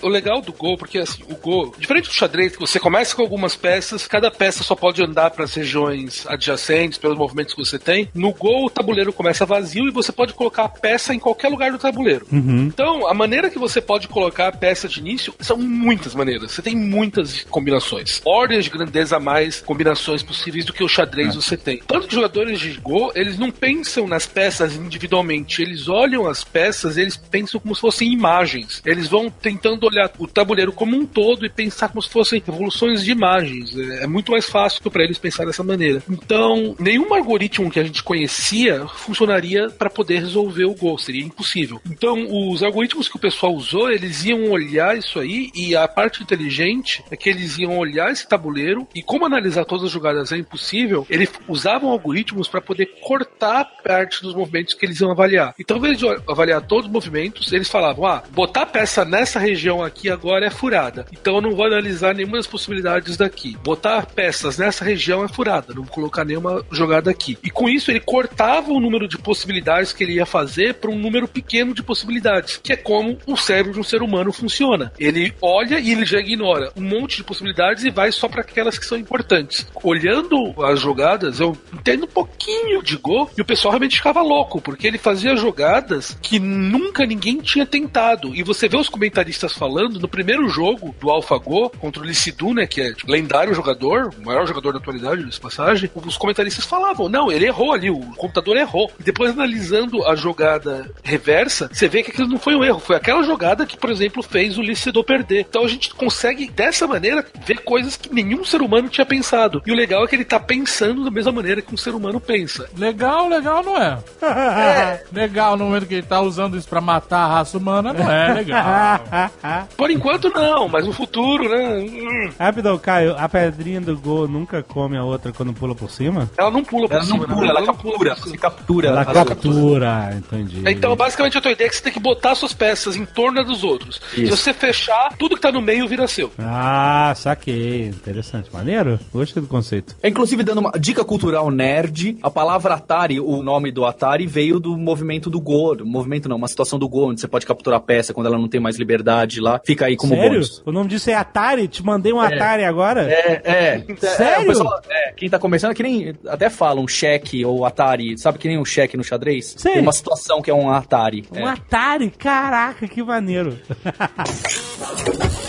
[0.02, 3.22] O legal do Go, porque assim, o Go, diferente do xadrez, que você começa com
[3.22, 7.78] algumas peças, cada peça só pode andar para as regiões adjacentes, pelos movimentos que você
[7.78, 8.08] tem.
[8.14, 11.72] No Go, o tabuleiro começa vazio e você pode colocar a peça em qualquer lugar
[11.72, 12.26] do tabuleiro.
[12.32, 16.52] Então, a maneira que você pode colocar a peça de início são muitas maneiras.
[16.52, 18.20] Você tem muitas combinações.
[18.24, 21.80] Ordens de grandeza a mais combinações possíveis do que o xadrez você tem.
[21.86, 26.44] Tanto que os jogadores de Go, eles não pensam nas peças individualmente, eles olham as
[26.44, 28.82] peças, eles pensam como se fossem imagens.
[28.84, 33.04] Eles vão tentando olhar o tabuleiro como um todo e pensar como se fossem evoluções
[33.04, 33.76] de imagens.
[33.76, 36.02] É, é muito mais fácil para eles pensar dessa maneira.
[36.08, 41.80] Então, nenhum algoritmo que a gente conhecia funcionaria para poder resolver o Go, seria impossível.
[41.86, 46.22] Então, os algoritmos que o pessoal usou, eles iam olhar isso aí e a parte
[46.22, 50.36] inteligente é que eles iam olhar esse tabuleiro e como analisar todas as jogadas é
[50.36, 55.54] impossível, eles usavam algoritmos algoritmos para poder cortar parte dos movimentos que eles iam avaliar.
[55.58, 59.38] Então, ao invés de avaliar todos os movimentos, eles falavam: ah, botar a peça nessa
[59.38, 61.06] região aqui agora é furada.
[61.12, 63.56] Então eu não vou analisar nenhuma das possibilidades daqui.
[63.62, 67.38] Botar peças nessa região é furada, não vou colocar nenhuma jogada aqui.
[67.42, 70.98] E com isso ele cortava o número de possibilidades que ele ia fazer para um
[70.98, 74.92] número pequeno de possibilidades, que é como o cérebro de um ser humano funciona.
[74.98, 78.78] Ele olha e ele já ignora um monte de possibilidades e vai só para aquelas
[78.78, 79.66] que são importantes.
[79.82, 84.60] Olhando as jogadas, eu entendo um pouquinho de Go e o pessoal realmente ficava louco,
[84.60, 88.34] porque ele fazia jogadas que nunca ninguém tinha tentado.
[88.34, 92.66] E você vê os comentaristas falando no primeiro jogo do AlphaGo contra o Lissidu, né,
[92.66, 97.08] que é tipo, lendário jogador, o maior jogador da atualidade, nessa passagem, os comentaristas falavam:
[97.08, 98.90] não, ele errou ali, o computador errou.
[99.00, 102.96] E depois analisando a jogada reversa, você vê que aquilo não foi um erro, foi
[102.96, 105.46] aquela jogada que, por exemplo, fez o Lissidu perder.
[105.48, 109.62] Então a gente consegue, dessa maneira, ver coisas que nenhum ser humano tinha pensado.
[109.66, 112.11] E o legal é que ele tá pensando da mesma maneira que um ser humano
[112.20, 112.68] pensa.
[112.76, 113.98] Legal, legal não é.
[114.22, 115.04] é.
[115.12, 118.34] Legal no momento que ele tá usando isso pra matar a raça humana, não é
[118.34, 119.00] legal.
[119.76, 122.30] Por enquanto não, mas no futuro, né?
[122.38, 126.30] Rapidão, Caio, a pedrinha do gol nunca come a outra quando pula por cima?
[126.36, 128.14] Ela não pula por Ela cima, não pula, ela captura.
[128.16, 128.88] Você captura.
[128.88, 130.62] Ela captura, entendi.
[130.66, 133.44] Então, basicamente, a tua ideia é que você tem que botar suas peças em torno
[133.44, 134.00] dos outros.
[134.14, 136.32] Se você fechar, tudo que tá no meio vira seu.
[136.38, 137.86] Ah, saquei.
[137.86, 138.52] Interessante.
[138.52, 138.98] Maneiro?
[139.12, 139.96] Gostei do conceito.
[140.02, 144.58] É, Inclusive, dando uma dica cultural nerd, a palavra Atari, o nome do Atari, veio
[144.60, 145.74] do movimento do Go.
[145.76, 148.38] do Movimento não, uma situação do Go, onde você pode capturar a peça quando ela
[148.38, 149.60] não tem mais liberdade lá.
[149.64, 150.30] Fica aí como Sério?
[150.32, 150.62] bônus.
[150.66, 151.68] O nome disso é Atari?
[151.68, 153.10] Te mandei um Atari agora?
[153.10, 153.96] É, é.
[153.96, 154.34] Sério?
[154.34, 158.18] É, o pessoal- é, quem tá começando é que nem até falam cheque ou Atari.
[158.18, 159.54] Sabe que nem um cheque no xadrez?
[159.56, 159.72] Sei.
[159.74, 161.24] Tem uma situação que é um Atari.
[161.34, 161.50] Um É.
[161.52, 162.10] Atari?
[162.10, 163.58] Caraca, que maneiro.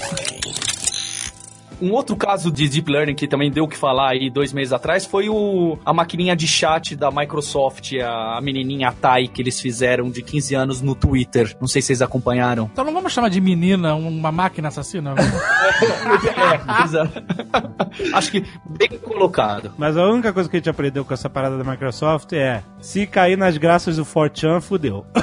[1.81, 4.73] Um outro caso de Deep Learning que também deu o que falar aí dois meses
[4.73, 9.59] atrás foi o, a maquininha de chat da Microsoft, a, a menininha Tai que eles
[9.59, 11.55] fizeram de 15 anos no Twitter.
[11.59, 12.69] Não sei se vocês acompanharam.
[12.71, 15.13] Então não vamos chamar de menina uma máquina assassina?
[16.33, 17.23] É, exato.
[18.13, 19.71] Acho que bem colocado.
[19.77, 23.05] Mas a única coisa que a gente aprendeu com essa parada da Microsoft é: se
[23.07, 25.05] cair nas graças do Fortran, fudeu.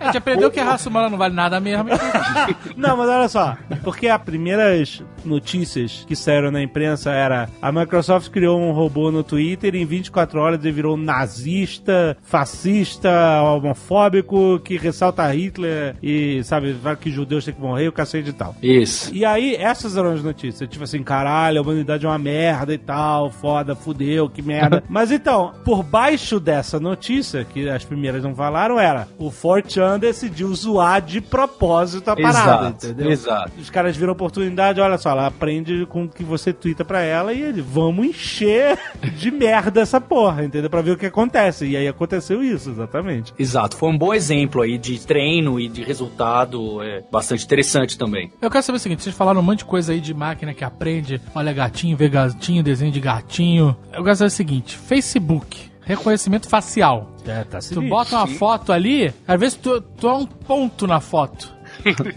[0.00, 1.88] A gente aprendeu que a raça humana não vale nada mesmo.
[2.76, 8.30] Não, mas olha só, porque as primeiras notícias que saíram na imprensa era a Microsoft
[8.30, 13.10] criou um robô no Twitter e em 24 horas ele virou nazista, fascista,
[13.42, 18.54] homofóbico, que ressalta Hitler e, sabe, que judeus têm que morrer, o cacete e tal.
[18.62, 19.14] Isso.
[19.14, 20.68] E aí, essas eram as notícias.
[20.68, 24.82] Tipo assim, caralho, a humanidade é uma merda e tal, foda, fudeu, que merda.
[24.88, 30.54] Mas então, por baixo dessa notícia, que as primeiras não falaram, era o 4chan decidiu
[30.54, 33.10] zoar de propósito a parada, Exato, entendeu?
[33.10, 33.52] exato.
[33.58, 37.32] Os caras viram oportunidade, olha só, ela aprende com o que você twitta pra ela
[37.32, 38.78] e ele, vamos encher
[39.16, 40.68] de merda essa porra, entendeu?
[40.68, 41.66] Pra ver o que acontece.
[41.66, 43.32] E aí aconteceu isso, exatamente.
[43.38, 43.76] Exato.
[43.76, 46.82] Foi um bom exemplo aí de treino e de resultado.
[46.82, 48.32] É bastante interessante também.
[48.40, 50.64] Eu quero saber o seguinte, vocês falaram um monte de coisa aí de máquina que
[50.64, 53.76] aprende, olha gatinho, vê gatinho, desenho de gatinho.
[53.92, 57.14] Eu quero saber o seguinte, Facebook, reconhecimento facial.
[57.26, 61.00] É, tá Tu bota uma foto ali, às vezes tu, tu é um ponto na
[61.00, 61.53] foto.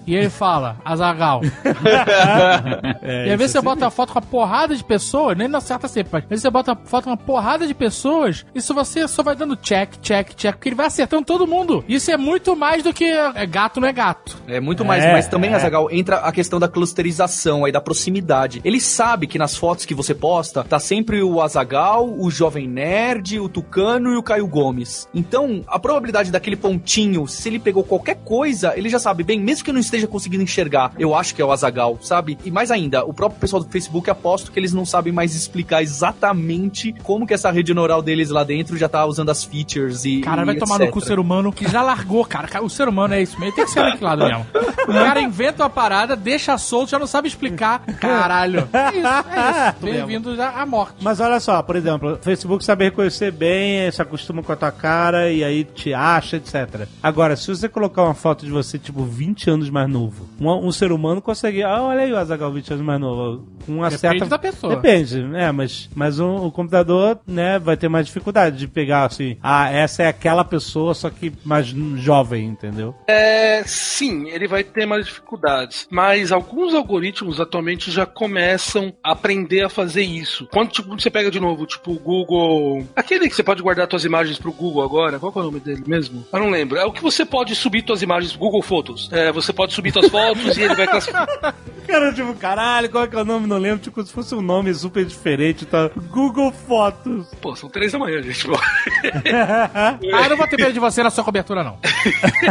[0.06, 1.42] E ele fala, Azagal.
[3.26, 5.88] e às vezes você bota a foto com uma porrada de pessoas, nem na certa
[5.88, 8.74] sempre, mas às vezes você bota a foto com uma porrada de pessoas, e se
[8.74, 11.84] você só vai dando check, check, check, porque ele vai acertando todo mundo.
[11.88, 14.38] Isso é muito mais do que é gato não é gato.
[14.48, 15.56] É muito mais, É, mas também, é.
[15.56, 18.62] Azagal, entra a questão da clusterização aí, da proximidade.
[18.64, 23.40] Ele sabe que nas fotos que você posta, tá sempre o Azagal, o Jovem Nerd,
[23.40, 25.08] o Tucano e o Caio Gomes.
[25.14, 29.57] Então, a probabilidade daquele pontinho, se ele pegou qualquer coisa, ele já sabe, bem, mesmo
[29.64, 32.38] que eu não esteja conseguindo enxergar, eu acho que é o Azagal, sabe?
[32.44, 35.82] E mais ainda, o próprio pessoal do Facebook, aposto que eles não sabem mais explicar
[35.82, 40.22] exatamente como que essa rede neural deles lá dentro já tá usando as features e.
[40.22, 42.64] Cara, e vai tomar no cu o ser humano que já largou, cara.
[42.64, 44.46] O ser humano é isso mesmo, tem que ser aniquilado mesmo.
[44.88, 47.80] O cara inventa uma parada, deixa solto, já não sabe explicar.
[48.00, 48.68] Caralho.
[48.72, 49.76] É isso, é isso.
[49.82, 50.96] Bem-vindo à morte.
[51.02, 54.72] Mas olha só, por exemplo, o Facebook sabe reconhecer bem, se acostuma com a tua
[54.72, 56.88] cara e aí te acha, etc.
[57.02, 60.72] Agora, se você colocar uma foto de você, tipo, 20 anos mais novo, um, um
[60.72, 61.64] ser humano consegue.
[61.64, 63.46] Ah, olha aí o Azagal 20 anos mais novo.
[63.68, 64.26] Uma Depende certa.
[64.28, 64.76] da pessoa.
[64.76, 69.38] Depende, é, mas, mas um- o computador, né, vai ter mais dificuldade de pegar assim.
[69.44, 72.96] Ah, essa é aquela pessoa, só que mais jovem, entendeu?
[73.08, 75.88] É, sim, ele vai ter mais dificuldades.
[75.92, 80.48] Mas alguns algoritmos atualmente já começam a aprender a fazer isso.
[80.52, 82.88] Quando tipo, você pega de novo, tipo, o Google.
[82.96, 85.60] Aquele que você pode guardar suas imagens pro Google agora, qual que é o nome
[85.60, 86.26] dele mesmo?
[86.32, 86.78] Eu não lembro.
[86.78, 89.10] É o que você pode subir suas imagens pro Google Fotos.
[89.12, 91.28] É, você pode subir suas fotos e ele vai classificar.
[91.88, 93.48] Cara, tipo, caralho, qual é que é o nome?
[93.48, 95.90] Não lembro, tipo, se fosse um nome super diferente, tá?
[96.12, 97.28] Google Fotos.
[97.40, 98.46] Pô, são três da manhã, gente.
[99.32, 101.78] ah, não vou ter medo de você na sua cobertura, não.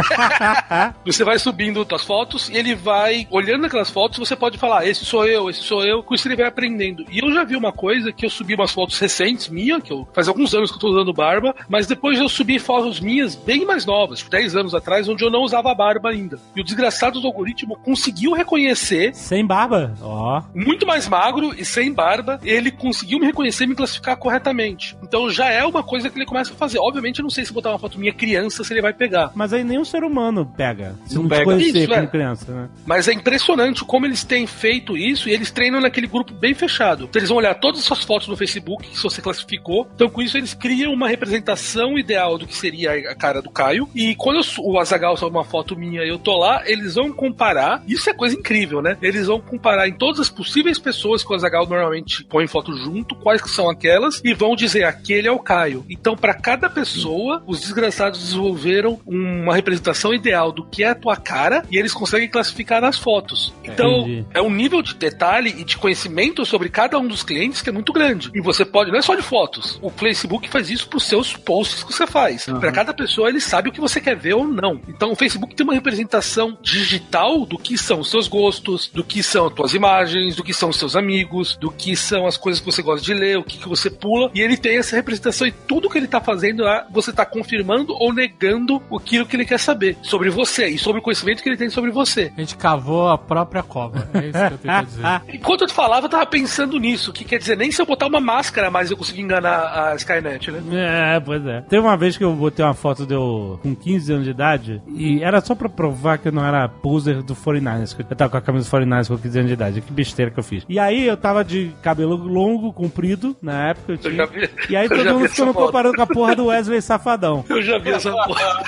[1.05, 5.05] você vai subindo suas fotos e ele vai olhando aquelas fotos, você pode falar, esse
[5.05, 7.05] sou eu, esse sou eu, com isso ele vai aprendendo.
[7.07, 10.07] E eu já vi uma coisa que eu subi umas fotos recentes minha, que eu
[10.13, 13.65] faz alguns anos que eu tô usando barba, mas depois eu subi fotos minhas bem
[13.65, 16.39] mais novas, 10 anos atrás, onde eu não usava barba ainda.
[16.55, 19.93] E o desgraçado do algoritmo conseguiu reconhecer sem barba?
[20.01, 20.39] Ó.
[20.39, 20.59] Oh.
[20.59, 24.97] Muito mais magro e sem barba, ele conseguiu me reconhecer e me classificar corretamente.
[25.01, 26.79] Então já é uma coisa que ele começa a fazer.
[26.79, 29.31] Obviamente, eu não sei se botar uma foto minha criança, se ele vai pegar.
[29.33, 30.95] Mas aí nenhum ser humano pega.
[31.05, 31.45] Se não, não pega.
[31.45, 32.07] conhecer isso, como é.
[32.07, 32.69] criança, né?
[32.85, 37.05] Mas é impressionante como eles têm feito isso e eles treinam naquele grupo bem fechado.
[37.05, 39.87] Então, eles vão olhar todas as suas fotos no Facebook, que você classificou.
[39.95, 43.87] Então, com isso, eles criam uma representação ideal do que seria a cara do Caio.
[43.95, 47.11] E quando eu, o Azagal sobe uma foto minha e eu tô lá, eles vão
[47.11, 47.83] comparar.
[47.87, 48.97] Isso é coisa incrível, né?
[49.01, 52.75] Eles eles vão comparar em todas as possíveis pessoas que o Azagal normalmente põe foto
[52.77, 55.85] junto, quais que são aquelas, e vão dizer aquele é o Caio.
[55.89, 61.15] Então, para cada pessoa, os desgraçados desenvolveram uma representação ideal do que é a tua
[61.15, 63.53] cara e eles conseguem classificar nas fotos.
[63.63, 64.25] Então, Entendi.
[64.33, 67.73] é um nível de detalhe e de conhecimento sobre cada um dos clientes que é
[67.73, 68.29] muito grande.
[68.33, 69.79] E você pode, não é só de fotos.
[69.81, 72.47] O Facebook faz isso para os seus posts que você faz.
[72.47, 72.59] Uhum.
[72.59, 74.79] Para cada pessoa, ele sabe o que você quer ver ou não.
[74.87, 79.23] Então, o Facebook tem uma representação digital do que são os seus gostos, do que
[79.23, 82.81] são tuas imagens, do que são seus amigos, do que são as coisas que você
[82.81, 84.29] gosta de ler, o que, que você pula.
[84.33, 87.93] E ele tem essa representação e tudo que ele tá fazendo é você tá confirmando
[87.93, 91.57] ou negando aquilo que ele quer saber sobre você e sobre o conhecimento que ele
[91.57, 92.31] tem sobre você.
[92.35, 94.09] A gente cavou a própria cova.
[94.13, 95.21] É isso que eu tenho que dizer.
[95.33, 98.07] Enquanto eu te falava, eu tava pensando nisso, que quer dizer, nem se eu botar
[98.07, 101.15] uma máscara mais eu consegui enganar a Skynet, né?
[101.15, 101.61] É, pois é.
[101.61, 104.81] Teve uma vez que eu botei uma foto de eu com 15 anos de idade
[104.87, 107.95] e era só pra provar que eu não era poser do 49ers.
[107.97, 109.81] Eu tava com a camisa do 49ers mais com 15 anos de idade.
[109.81, 110.63] Que besteira que eu fiz.
[110.69, 114.23] E aí eu tava de cabelo longo, comprido, na época eu tinha.
[114.23, 117.43] Eu vi, e aí todo mundo ficou me comparando com a porra do Wesley Safadão.
[117.49, 118.63] Eu já vi essa porra.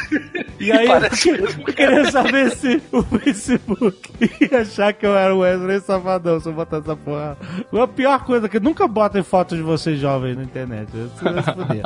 [0.60, 5.80] E aí eu queria saber se o Facebook ia achar que eu era o Wesley
[5.82, 7.38] Safadão se eu botar essa porra.
[7.72, 10.90] A pior coisa é que nunca botem fotos de vocês jovens na internet.
[10.92, 11.84] Você vai se fuder.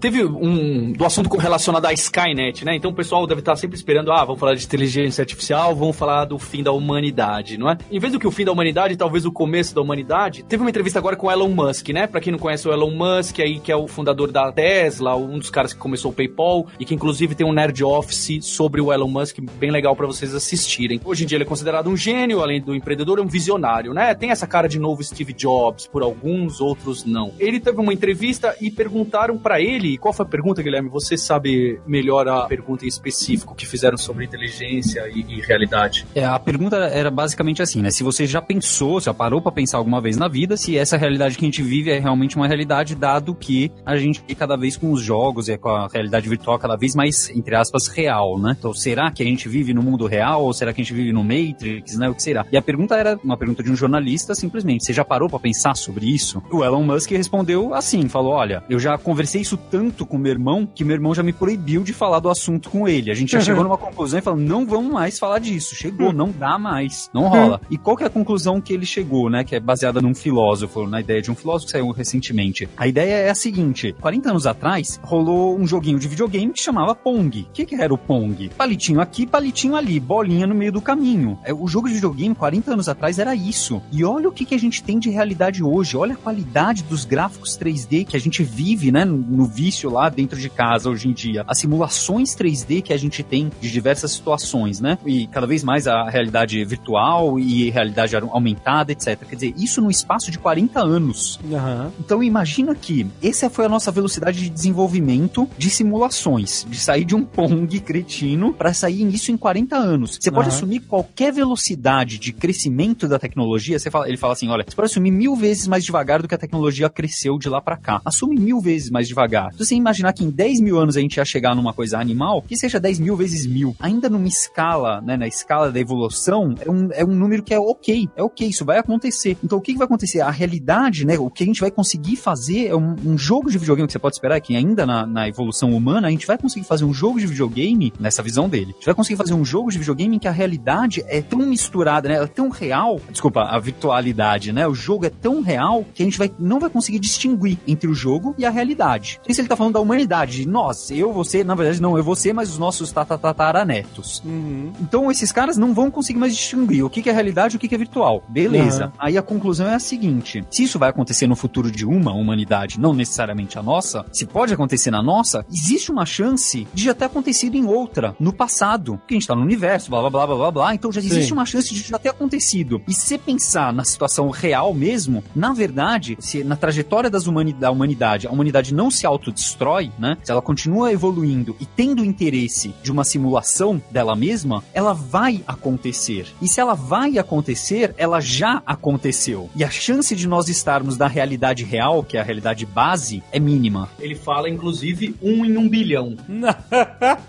[0.00, 2.76] Teve um do assunto relacionado à Skynet, né?
[2.76, 6.26] Então o pessoal deve estar sempre esperando, ah, vamos falar de inteligência artificial, vamos falar
[6.26, 7.78] do fim da humanidade, não é?
[7.90, 10.42] Em vez do que o fim da humanidade, talvez o começo da humanidade.
[10.42, 12.06] Teve uma entrevista agora com o Elon Musk, né?
[12.06, 15.38] Para quem não conhece o Elon Musk, aí que é o fundador da Tesla, um
[15.38, 18.92] dos caras que começou o PayPal e que inclusive tem um nerd office sobre o
[18.92, 21.00] Elon Musk bem legal para vocês assistirem.
[21.04, 24.14] Hoje em dia ele é considerado um gênio, além do empreendedor, é um visionário, né?
[24.14, 27.32] Tem essa cara de novo Steve Jobs por alguns, outros não.
[27.38, 30.88] Ele teve uma entrevista e perguntaram para ele qual foi a pergunta, Guilherme?
[30.88, 36.06] Você sabe melhor a pergunta em específico que fizeram sobre inteligência e, e realidade?
[36.14, 37.90] É, a pergunta era basicamente assim, né?
[37.90, 41.36] Se você já pensou, já parou para pensar alguma vez na vida, se essa realidade
[41.36, 44.90] que a gente vive é realmente uma realidade, dado que a gente cada vez com
[44.90, 48.56] os jogos e com a realidade virtual cada vez mais, entre aspas, real, né?
[48.58, 51.12] Então, será que a gente vive no mundo real ou será que a gente vive
[51.12, 52.08] no Matrix, né?
[52.08, 52.44] O que será?
[52.50, 55.76] E a pergunta era uma pergunta de um jornalista, simplesmente, você já parou para pensar
[55.76, 56.42] sobre isso?
[56.50, 60.32] O Elon Musk respondeu assim, falou, olha, eu já conversei isso tanto tanto com meu
[60.32, 63.10] irmão que meu irmão já me proibiu de falar do assunto com ele.
[63.10, 63.44] A gente já uhum.
[63.44, 65.74] chegou numa conclusão e falou: não vamos mais falar disso.
[65.74, 66.12] Chegou, uhum.
[66.14, 67.60] não dá mais, não rola.
[67.60, 67.66] Uhum.
[67.70, 69.44] E qual que é a conclusão que ele chegou, né?
[69.44, 72.66] Que é baseada num filósofo, na ideia de um filósofo que saiu recentemente.
[72.74, 76.94] A ideia é a seguinte: 40 anos atrás rolou um joguinho de videogame que chamava
[76.94, 77.42] Pong.
[77.42, 78.48] O que, que era o Pong?
[78.56, 81.38] Palitinho aqui, palitinho ali, bolinha no meio do caminho.
[81.44, 83.82] É, o jogo de videogame 40 anos atrás era isso.
[83.92, 85.98] E olha o que, que a gente tem de realidade hoje.
[85.98, 89.04] Olha a qualidade dos gráficos 3D que a gente vive, né?
[89.04, 91.44] No, no vício lá dentro de casa hoje em dia.
[91.48, 94.96] As simulações 3D que a gente tem de diversas situações, né?
[95.04, 99.18] E cada vez mais a realidade virtual e realidade aumentada, etc.
[99.28, 101.40] Quer dizer, isso no espaço de 40 anos.
[101.42, 101.90] Uhum.
[101.98, 107.16] Então imagina que essa foi a nossa velocidade de desenvolvimento de simulações, de sair de
[107.16, 110.16] um Pong cretino para sair nisso em 40 anos.
[110.20, 110.36] Você uhum.
[110.36, 113.80] pode assumir qualquer velocidade de crescimento da tecnologia.
[113.80, 116.34] Você fala, ele fala assim, olha, você pode assumir mil vezes mais devagar do que
[116.36, 118.00] a tecnologia cresceu de lá para cá.
[118.04, 119.55] Assume mil vezes mais devagar.
[119.56, 122.42] Se você imaginar que em 10 mil anos a gente ia chegar numa coisa animal,
[122.42, 123.74] que seja 10 mil vezes mil.
[123.80, 127.58] Ainda numa escala, né, na escala da evolução, é um, é um número que é
[127.58, 128.06] ok.
[128.14, 129.38] É ok, isso vai acontecer.
[129.42, 130.20] Então o que, que vai acontecer?
[130.20, 133.56] A realidade, né, o que a gente vai conseguir fazer é um, um jogo de
[133.56, 136.66] videogame que você pode esperar, que ainda na, na, evolução humana, a gente vai conseguir
[136.66, 139.70] fazer um jogo de videogame, nessa visão dele, a gente vai conseguir fazer um jogo
[139.70, 143.58] de videogame em que a realidade é tão misturada, né, é tão real, desculpa, a
[143.58, 147.58] virtualidade, né, o jogo é tão real que a gente vai, não vai conseguir distinguir
[147.66, 149.18] entre o jogo e a realidade.
[149.26, 152.02] E se ele tá falando da humanidade, de nós, eu, você, na verdade não eu,
[152.02, 154.22] você, mas os nossos tatataranetos.
[154.24, 154.72] Uhum.
[154.80, 157.60] Então esses caras não vão conseguir mais distinguir o que, que é realidade e o
[157.60, 158.22] que, que é virtual.
[158.28, 158.86] Beleza.
[158.86, 158.92] Uhum.
[158.98, 162.80] Aí a conclusão é a seguinte: se isso vai acontecer no futuro de uma humanidade,
[162.80, 167.04] não necessariamente a nossa, se pode acontecer na nossa, existe uma chance de já ter
[167.04, 168.98] acontecido em outra, no passado.
[168.98, 171.28] Porque a gente tá no universo, blá blá blá blá blá blá, então já existe
[171.28, 171.32] Sim.
[171.32, 172.82] uma chance de já ter acontecido.
[172.88, 177.52] E se você pensar na situação real mesmo, na verdade, se na trajetória das humani
[177.52, 179.06] da humanidade, a humanidade não se
[179.36, 180.16] autodestrói, né?
[180.22, 186.26] Se ela continua evoluindo e tendo interesse de uma simulação dela mesma, ela vai acontecer.
[186.40, 189.50] E se ela vai acontecer, ela já aconteceu.
[189.54, 193.38] E a chance de nós estarmos na realidade real, que é a realidade base, é
[193.38, 193.88] mínima.
[194.00, 196.16] Ele fala, inclusive, um em um bilhão.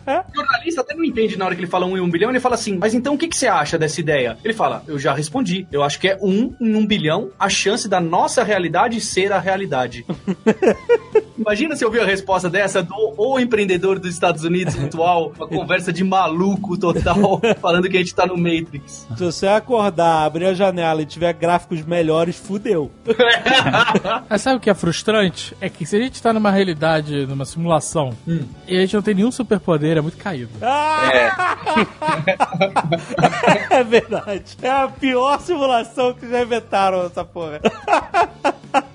[0.07, 2.39] O jornalista até não entende na hora que ele fala um em um bilhão, ele
[2.39, 4.37] fala assim, mas então o que, que você acha dessa ideia?
[4.43, 7.87] Ele fala, eu já respondi, eu acho que é um em um bilhão a chance
[7.89, 10.05] da nossa realidade ser a realidade.
[11.37, 15.93] Imagina se ouvir a resposta dessa do o empreendedor dos Estados Unidos atual, uma conversa
[15.93, 19.07] de maluco total, falando que a gente tá no Matrix.
[19.15, 22.91] Se você acordar, abrir a janela e tiver gráficos melhores, fudeu.
[24.29, 25.55] Mas sabe o que é frustrante?
[25.61, 28.11] É que se a gente tá numa realidade, numa simulação,
[28.67, 30.51] e a gente não tem nenhum superpoder, é muito caído.
[33.69, 34.57] É verdade.
[34.61, 37.59] É a pior simulação que já inventaram essa porra.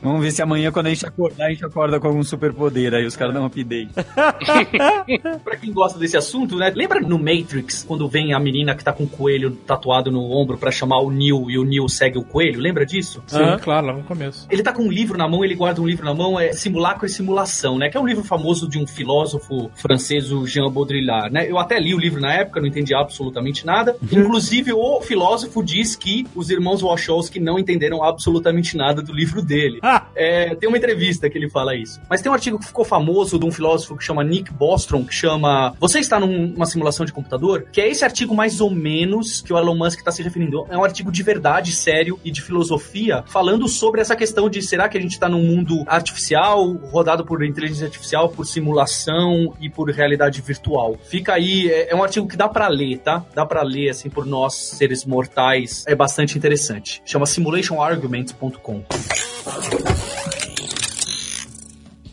[0.02, 2.94] Vamos ver se amanhã, quando a gente acordar, a gente acorda com algum superpoder.
[2.94, 3.90] Aí os caras dão um update.
[5.44, 6.72] Pra quem gosta desse assunto, né?
[6.74, 10.56] Lembra no Matrix, quando vem a menina que tá com o coelho tatuado no ombro
[10.56, 12.60] pra chamar o Neo e o Neo segue o coelho?
[12.60, 13.22] Lembra disso?
[13.26, 13.58] Sim, Aham.
[13.58, 14.46] claro, lá no começo.
[14.50, 17.06] Ele tá com um livro na mão, ele guarda um livro na mão, é Simulacro
[17.06, 17.90] e Simulação, né?
[17.90, 21.50] Que é um livro famoso de um filósofo francês, o Jean Baudrillard, né?
[21.50, 23.96] Eu até li o livro na época, não entendi absolutamente nada.
[24.02, 29.80] Inclusive, o filósofo diz que os irmãos Wachowski não entenderam absolutamente nada do livro dele.
[30.14, 32.00] É, tem uma entrevista que ele fala isso.
[32.08, 35.14] Mas tem um artigo que ficou famoso de um filósofo que chama Nick Bostrom, que
[35.14, 37.66] chama Você está num- numa simulação de computador?
[37.72, 40.66] Que é esse artigo mais ou menos que o Elon Musk está se referindo.
[40.70, 44.88] É um artigo de verdade, sério e de filosofia, falando sobre essa questão de será
[44.88, 49.90] que a gente está num mundo artificial, rodado por inteligência artificial, por simulação e por
[49.90, 50.96] realidade virtual.
[51.04, 53.24] Fica aí, é, é um artigo que dá pra ler, tá?
[53.34, 55.84] Dá pra ler, assim, por nós, seres mortais.
[55.86, 57.02] É bastante interessante.
[57.04, 58.82] Chama simulationarguments.com.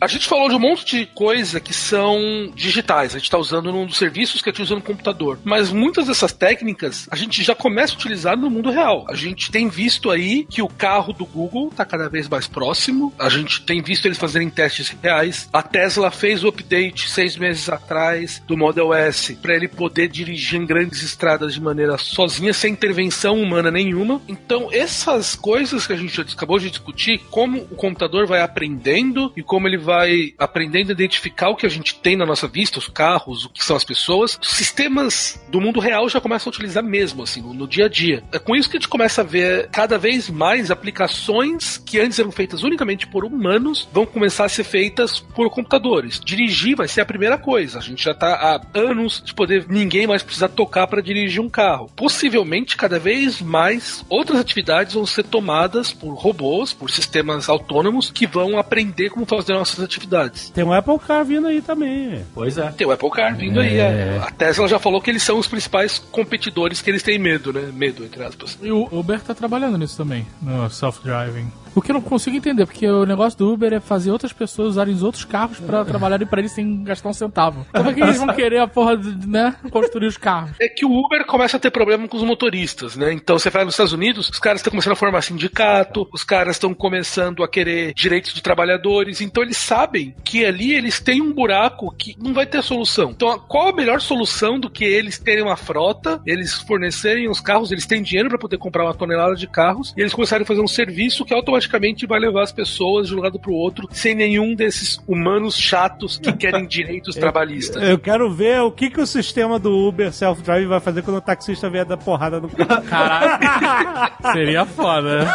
[0.00, 3.10] A gente falou de um monte de coisa que são digitais.
[3.10, 5.38] A gente está usando num dos serviços que a gente usa no computador.
[5.44, 9.04] Mas muitas dessas técnicas a gente já começa a utilizar no mundo real.
[9.10, 13.12] A gente tem visto aí que o carro do Google está cada vez mais próximo.
[13.18, 15.50] A gente tem visto eles fazerem testes reais.
[15.52, 20.58] A Tesla fez o update seis meses atrás do Model S para ele poder dirigir
[20.58, 24.22] em grandes estradas de maneira sozinha, sem intervenção humana nenhuma.
[24.26, 29.42] Então, essas coisas que a gente acabou de discutir, como o computador vai aprendendo e
[29.42, 29.89] como ele vai
[30.38, 33.64] aprendendo a identificar o que a gente tem na nossa vista, os carros, o que
[33.64, 37.66] são as pessoas, os sistemas do mundo real já começam a utilizar mesmo, assim, no
[37.66, 38.22] dia a dia.
[38.32, 42.18] É com isso que a gente começa a ver cada vez mais aplicações que antes
[42.18, 46.20] eram feitas unicamente por humanos vão começar a ser feitas por computadores.
[46.20, 47.78] Dirigir vai ser a primeira coisa.
[47.78, 51.48] A gente já está há anos de poder ninguém mais precisar tocar para dirigir um
[51.48, 51.90] carro.
[51.96, 58.26] Possivelmente, cada vez mais outras atividades vão ser tomadas por robôs, por sistemas autônomos que
[58.26, 60.50] vão aprender como fazer nossas atividades.
[60.50, 62.24] Tem um Apple Car vindo aí também.
[62.34, 62.70] Pois é.
[62.72, 63.78] Tem o Apple Car vindo aí.
[63.78, 64.20] é.
[64.22, 67.70] A Tesla já falou que eles são os principais competidores que eles têm medo, né?
[67.72, 68.58] Medo, entre aspas.
[68.62, 71.50] E o Uber tá trabalhando nisso também, no self-driving.
[71.74, 74.70] O que eu não consigo entender, porque o negócio do Uber é fazer outras pessoas
[74.70, 77.64] usarem os outros carros pra trabalharem pra eles sem gastar um centavo.
[77.72, 80.50] Como é que eles vão querer a porra, de, né, construir os carros?
[80.60, 83.12] É que o Uber começa a ter problema com os motoristas, né?
[83.12, 86.56] Então você vai nos Estados Unidos, os caras estão começando a formar sindicato, os caras
[86.56, 91.32] estão começando a querer direitos de trabalhadores, então eles sabem que ali eles têm um
[91.32, 93.10] buraco que não vai ter solução.
[93.10, 97.70] Então, qual a melhor solução do que eles terem uma frota, eles fornecerem os carros,
[97.70, 100.60] eles têm dinheiro para poder comprar uma tonelada de carros e eles começarem a fazer
[100.60, 101.59] um serviço que automaticamente
[102.06, 106.32] vai levar as pessoas de um lado pro outro sem nenhum desses humanos chatos que
[106.32, 107.82] querem direitos trabalhistas.
[107.82, 111.20] Eu quero ver o que, que o sistema do Uber Self-Drive vai fazer quando o
[111.20, 112.82] taxista vier dar porrada no carro.
[112.88, 115.34] Caraca, seria foda, né?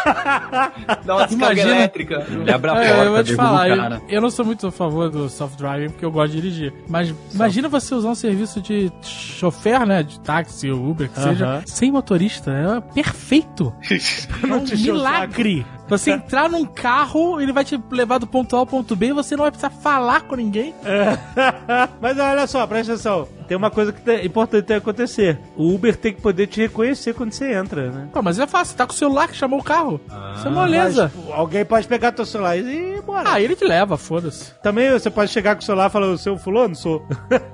[1.05, 2.26] Dá uma descarga Imagina- elétrica.
[2.30, 4.71] Ele abre a É, porta, eu vou te falar, eu, eu não sou muito a
[4.71, 6.73] favor do self-driving porque eu gosto de dirigir.
[6.88, 10.03] Mas imagina você usar um serviço de chofer, né?
[10.03, 11.63] De táxi ou Uber, que seja, Aham.
[11.65, 12.51] sem motorista.
[12.51, 13.73] É perfeito.
[14.47, 15.65] Não um milagre.
[15.88, 19.13] Você entrar num carro, ele vai te levar do ponto A ao ponto B e
[19.13, 20.73] você não vai precisar falar com ninguém.
[22.01, 23.27] Mas olha só, presta atenção.
[23.47, 25.39] Tem uma coisa que é importante acontecer.
[25.55, 28.07] O Uber tem que poder te reconhecer quando você entra, né?
[28.11, 29.99] Pô, mas é fácil, você tá com o celular que chamou o carro.
[30.37, 31.11] Isso é moleza.
[31.15, 33.29] Mas, alguém pode pegar teu celular e ir embora.
[33.31, 34.53] Ah, ele te leva, foda-se.
[34.61, 36.75] Também você pode chegar com o celular e falar, o seu fulano?
[36.75, 37.05] Sou.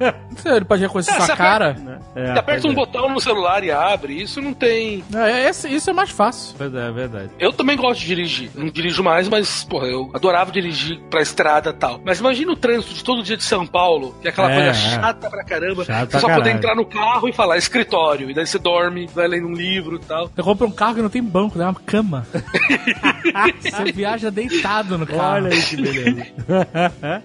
[0.45, 1.75] Ele pode reconhecer É, sua cara.
[2.15, 2.73] É, Você aperta pois um é.
[2.73, 5.03] botão no celular e abre, isso não tem.
[5.13, 6.55] É, esse- isso é mais fácil.
[6.57, 7.29] Pois é, é verdade.
[7.39, 8.49] Eu também gosto de dirigir.
[8.55, 11.99] Não dirijo mais, mas, porra, eu adorava dirigir pra estrada e tal.
[12.03, 14.69] Mas imagina o trânsito de todo dia de São Paulo, que é aquela É, coisa
[14.69, 14.73] é.
[14.73, 15.80] chata pra caramba.
[15.85, 18.29] Chato você só poder entrar no carro e falar escritório.
[18.29, 20.27] E daí você dorme, vai lendo um livro e tal.
[20.27, 22.25] Você compra um carro que não tem banco, é uma cama.
[23.61, 25.45] você viaja deitado no carro.
[25.45, 26.27] Olha aí que beleza.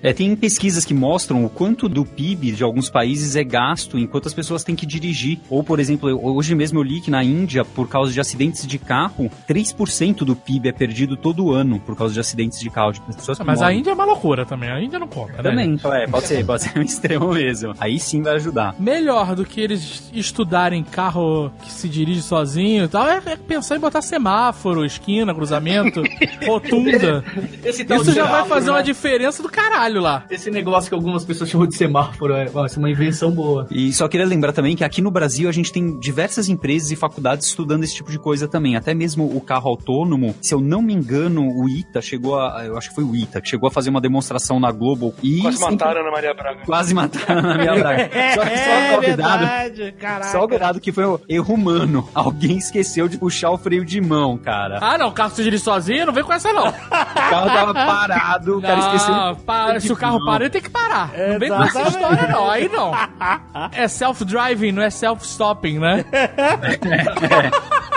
[0.03, 4.27] É, tem pesquisas que mostram o quanto do PIB de alguns países é gasto enquanto
[4.27, 5.39] as pessoas têm que dirigir.
[5.49, 8.79] Ou, por exemplo, hoje mesmo eu li que na Índia, por causa de acidentes de
[8.79, 12.93] carro, 3% do PIB é perdido todo ano por causa de acidentes de carro.
[12.93, 13.73] De pessoas que Mas a.
[13.73, 14.71] Índia é uma loucura também.
[14.71, 15.51] A Índia não conta, né?
[15.51, 17.75] Também, é, pode ser, pode ser um extremo mesmo.
[17.79, 18.75] Aí sim vai ajudar.
[18.79, 23.77] Melhor do que eles estudarem carro que se dirige sozinho e tal, é, é pensar
[23.77, 26.03] em botar semáforo, esquina, cruzamento,
[26.47, 27.25] rotunda.
[27.65, 28.85] Esse Isso já vai fazer uma né?
[28.85, 30.25] diferença do caralho lá.
[30.31, 33.67] Esse negócio que algumas pessoas chamam de semáforo é, é uma invenção boa.
[33.71, 36.97] E só queria lembrar também que aqui no Brasil a gente tem diversas empresas e
[36.97, 38.77] faculdades estudando esse tipo de coisa também.
[38.77, 42.65] Até mesmo o carro autônomo, se eu não me engano, o ITA chegou a.
[42.65, 45.41] Eu acho que foi o ITA, que chegou a fazer uma demonstração na Globo e.
[45.41, 46.61] Quase sempre- mataram a Ana Maria Braga.
[46.65, 48.11] Quase mataram na minha braga.
[48.37, 49.39] Só que só cuidado.
[49.39, 50.31] verdade, caraca.
[50.31, 52.09] Só cuidado que foi um erro humano.
[52.15, 54.79] Alguém esqueceu de puxar o freio de mão, cara.
[54.81, 56.69] Ah, não, o carro se dirige sozinho, não vem com essa não.
[56.69, 59.15] O carro tava parado, o cara esqueceu.
[59.15, 61.11] Não, para, se o carro para, ele tem que parar.
[61.17, 62.93] Não vem com essa história não, aí não.
[63.73, 66.05] É self-driving, não é self-stopping, né?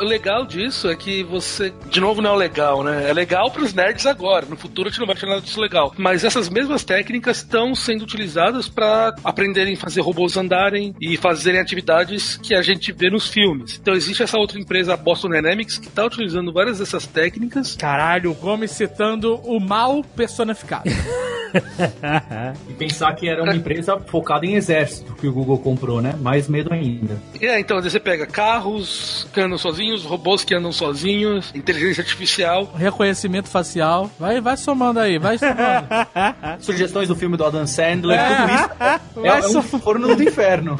[0.00, 3.08] O legal disso é que você, de novo, não é o legal, né?
[3.08, 4.46] É legal pros nerds agora.
[4.46, 5.92] No futuro a gente não vai achar nada disso legal.
[5.96, 11.60] Mas essas mesmas técnicas estão sendo utilizadas para aprenderem a fazer robôs andarem e fazerem
[11.60, 13.78] atividades que a gente vê nos filmes.
[13.80, 17.76] Então existe essa outra empresa, a Boston Dynamics, que está utilizando várias dessas técnicas.
[17.76, 20.90] Caralho, o Gomes citando o mal personificado.
[22.68, 26.14] E pensar que era uma empresa focada em exército que o Google comprou, né?
[26.20, 27.16] Mais medo ainda.
[27.40, 32.72] É, então você pega carros que andam sozinhos, robôs que andam sozinhos, inteligência artificial.
[32.76, 34.10] Reconhecimento facial.
[34.18, 35.88] Vai, vai somando aí, vai somando.
[36.60, 38.36] Sugestões do filme do Adam Sandler, É.
[38.36, 40.78] tudo isso é, é um forno do inferno.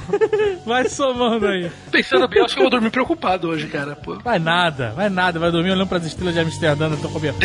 [0.64, 1.70] Vai somando aí.
[1.91, 3.97] Pensando bem, eu acho que eu vou dormir preocupado hoje, cara.
[3.97, 4.18] Pô.
[4.23, 5.39] Vai nada, vai nada.
[5.39, 7.43] Vai dormir olhando pras estrelas de Amsterdã na tua cobertura.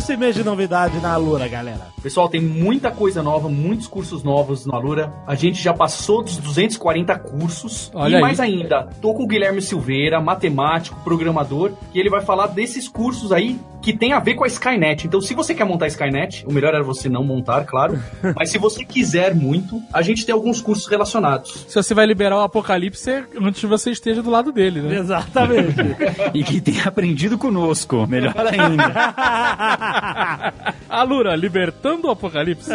[0.00, 1.88] Esse mês de novidade na Alura, galera?
[2.02, 5.12] Pessoal, tem muita coisa nova, muitos cursos novos na Alura.
[5.26, 7.90] A gente já passou dos 240 cursos.
[7.94, 8.20] Olha e aí.
[8.20, 13.30] mais ainda, tô com o Guilherme Silveira, matemático, programador, e ele vai falar desses cursos
[13.30, 15.06] aí que tem a ver com a Skynet.
[15.06, 17.98] Então, se você quer montar a Skynet, o melhor era você não montar, claro.
[18.36, 21.64] mas se você quiser muito, a gente tem alguns cursos relacionados.
[21.68, 24.98] Se você vai liberar o apocalipse, antes você esteja do lado dele, né?
[24.98, 25.80] Exatamente.
[26.34, 28.06] E que tem aprendido conosco.
[28.06, 28.92] Melhor ainda.
[30.88, 32.70] Alura, libertando o apocalipse.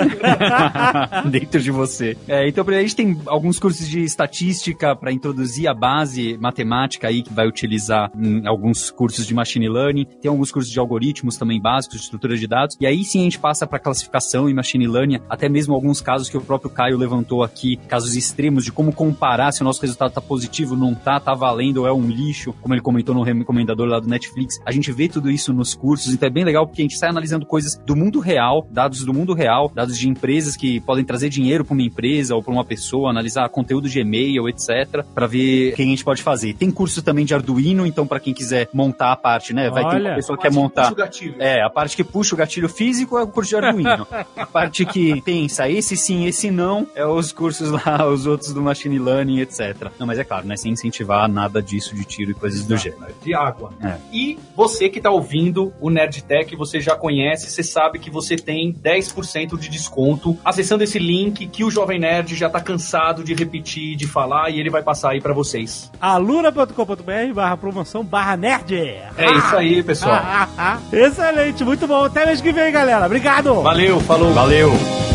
[1.30, 2.18] Dentro de você.
[2.28, 7.22] É, então, a gente tem alguns cursos de estatística para introduzir a base matemática aí,
[7.22, 10.06] que vai utilizar em alguns cursos de machine learning.
[10.22, 12.78] Tem alguns cursos de algoritmos também básicos, de estrutura de dados.
[12.80, 16.30] E aí sim a gente passa para classificação e machine learning, até mesmo alguns casos
[16.30, 20.12] que o próprio Caio levantou aqui, casos extremos de como comparar se o nosso resultado
[20.12, 23.88] tá positivo, não tá, tá valendo ou é um lixo, como ele comentou no recomendador
[23.88, 24.60] lá do Netflix.
[24.66, 27.10] A gente vê tudo isso nos cursos, então é bem legal porque a gente sai
[27.10, 31.30] analisando coisas do mundo real, dados do mundo real, dados de empresas que podem trazer
[31.30, 35.74] dinheiro para uma empresa ou para uma pessoa, analisar conteúdo de e-mail, etc, para ver
[35.76, 36.54] quem a gente pode fazer.
[36.56, 39.96] Tem curso também de Arduino, então para quem quiser montar a parte, né, vai ter
[39.96, 41.36] Olha, uma pessoa que quer montar Puxa o gatilho.
[41.40, 44.08] é, a parte que puxa o gatilho físico é o curso de Arduino.
[44.36, 48.62] a parte que pensa esse sim, esse não, é os cursos lá, os outros do
[48.62, 49.92] Machine Learning, etc.
[50.00, 50.58] Não, mas é claro, né?
[50.58, 53.14] Sem incentivar nada disso de tiro e coisas do gênero.
[53.24, 53.72] de água.
[53.82, 53.98] É.
[54.12, 58.74] E você que está ouvindo o Nerdtech, você já conhece, você sabe que você tem
[58.74, 63.96] 10% de desconto acessando esse link que o Jovem Nerd já tá cansado de repetir,
[63.96, 65.92] de falar e ele vai passar aí para vocês.
[66.00, 68.76] alura.com.br barra promoção barra nerd.
[68.76, 70.22] É isso aí, pessoal.
[70.92, 72.06] Excelente, muito bom.
[72.06, 73.06] Até mês que vem, galera.
[73.06, 73.62] Obrigado.
[73.62, 74.34] Valeu, falou.
[74.34, 75.15] Valeu!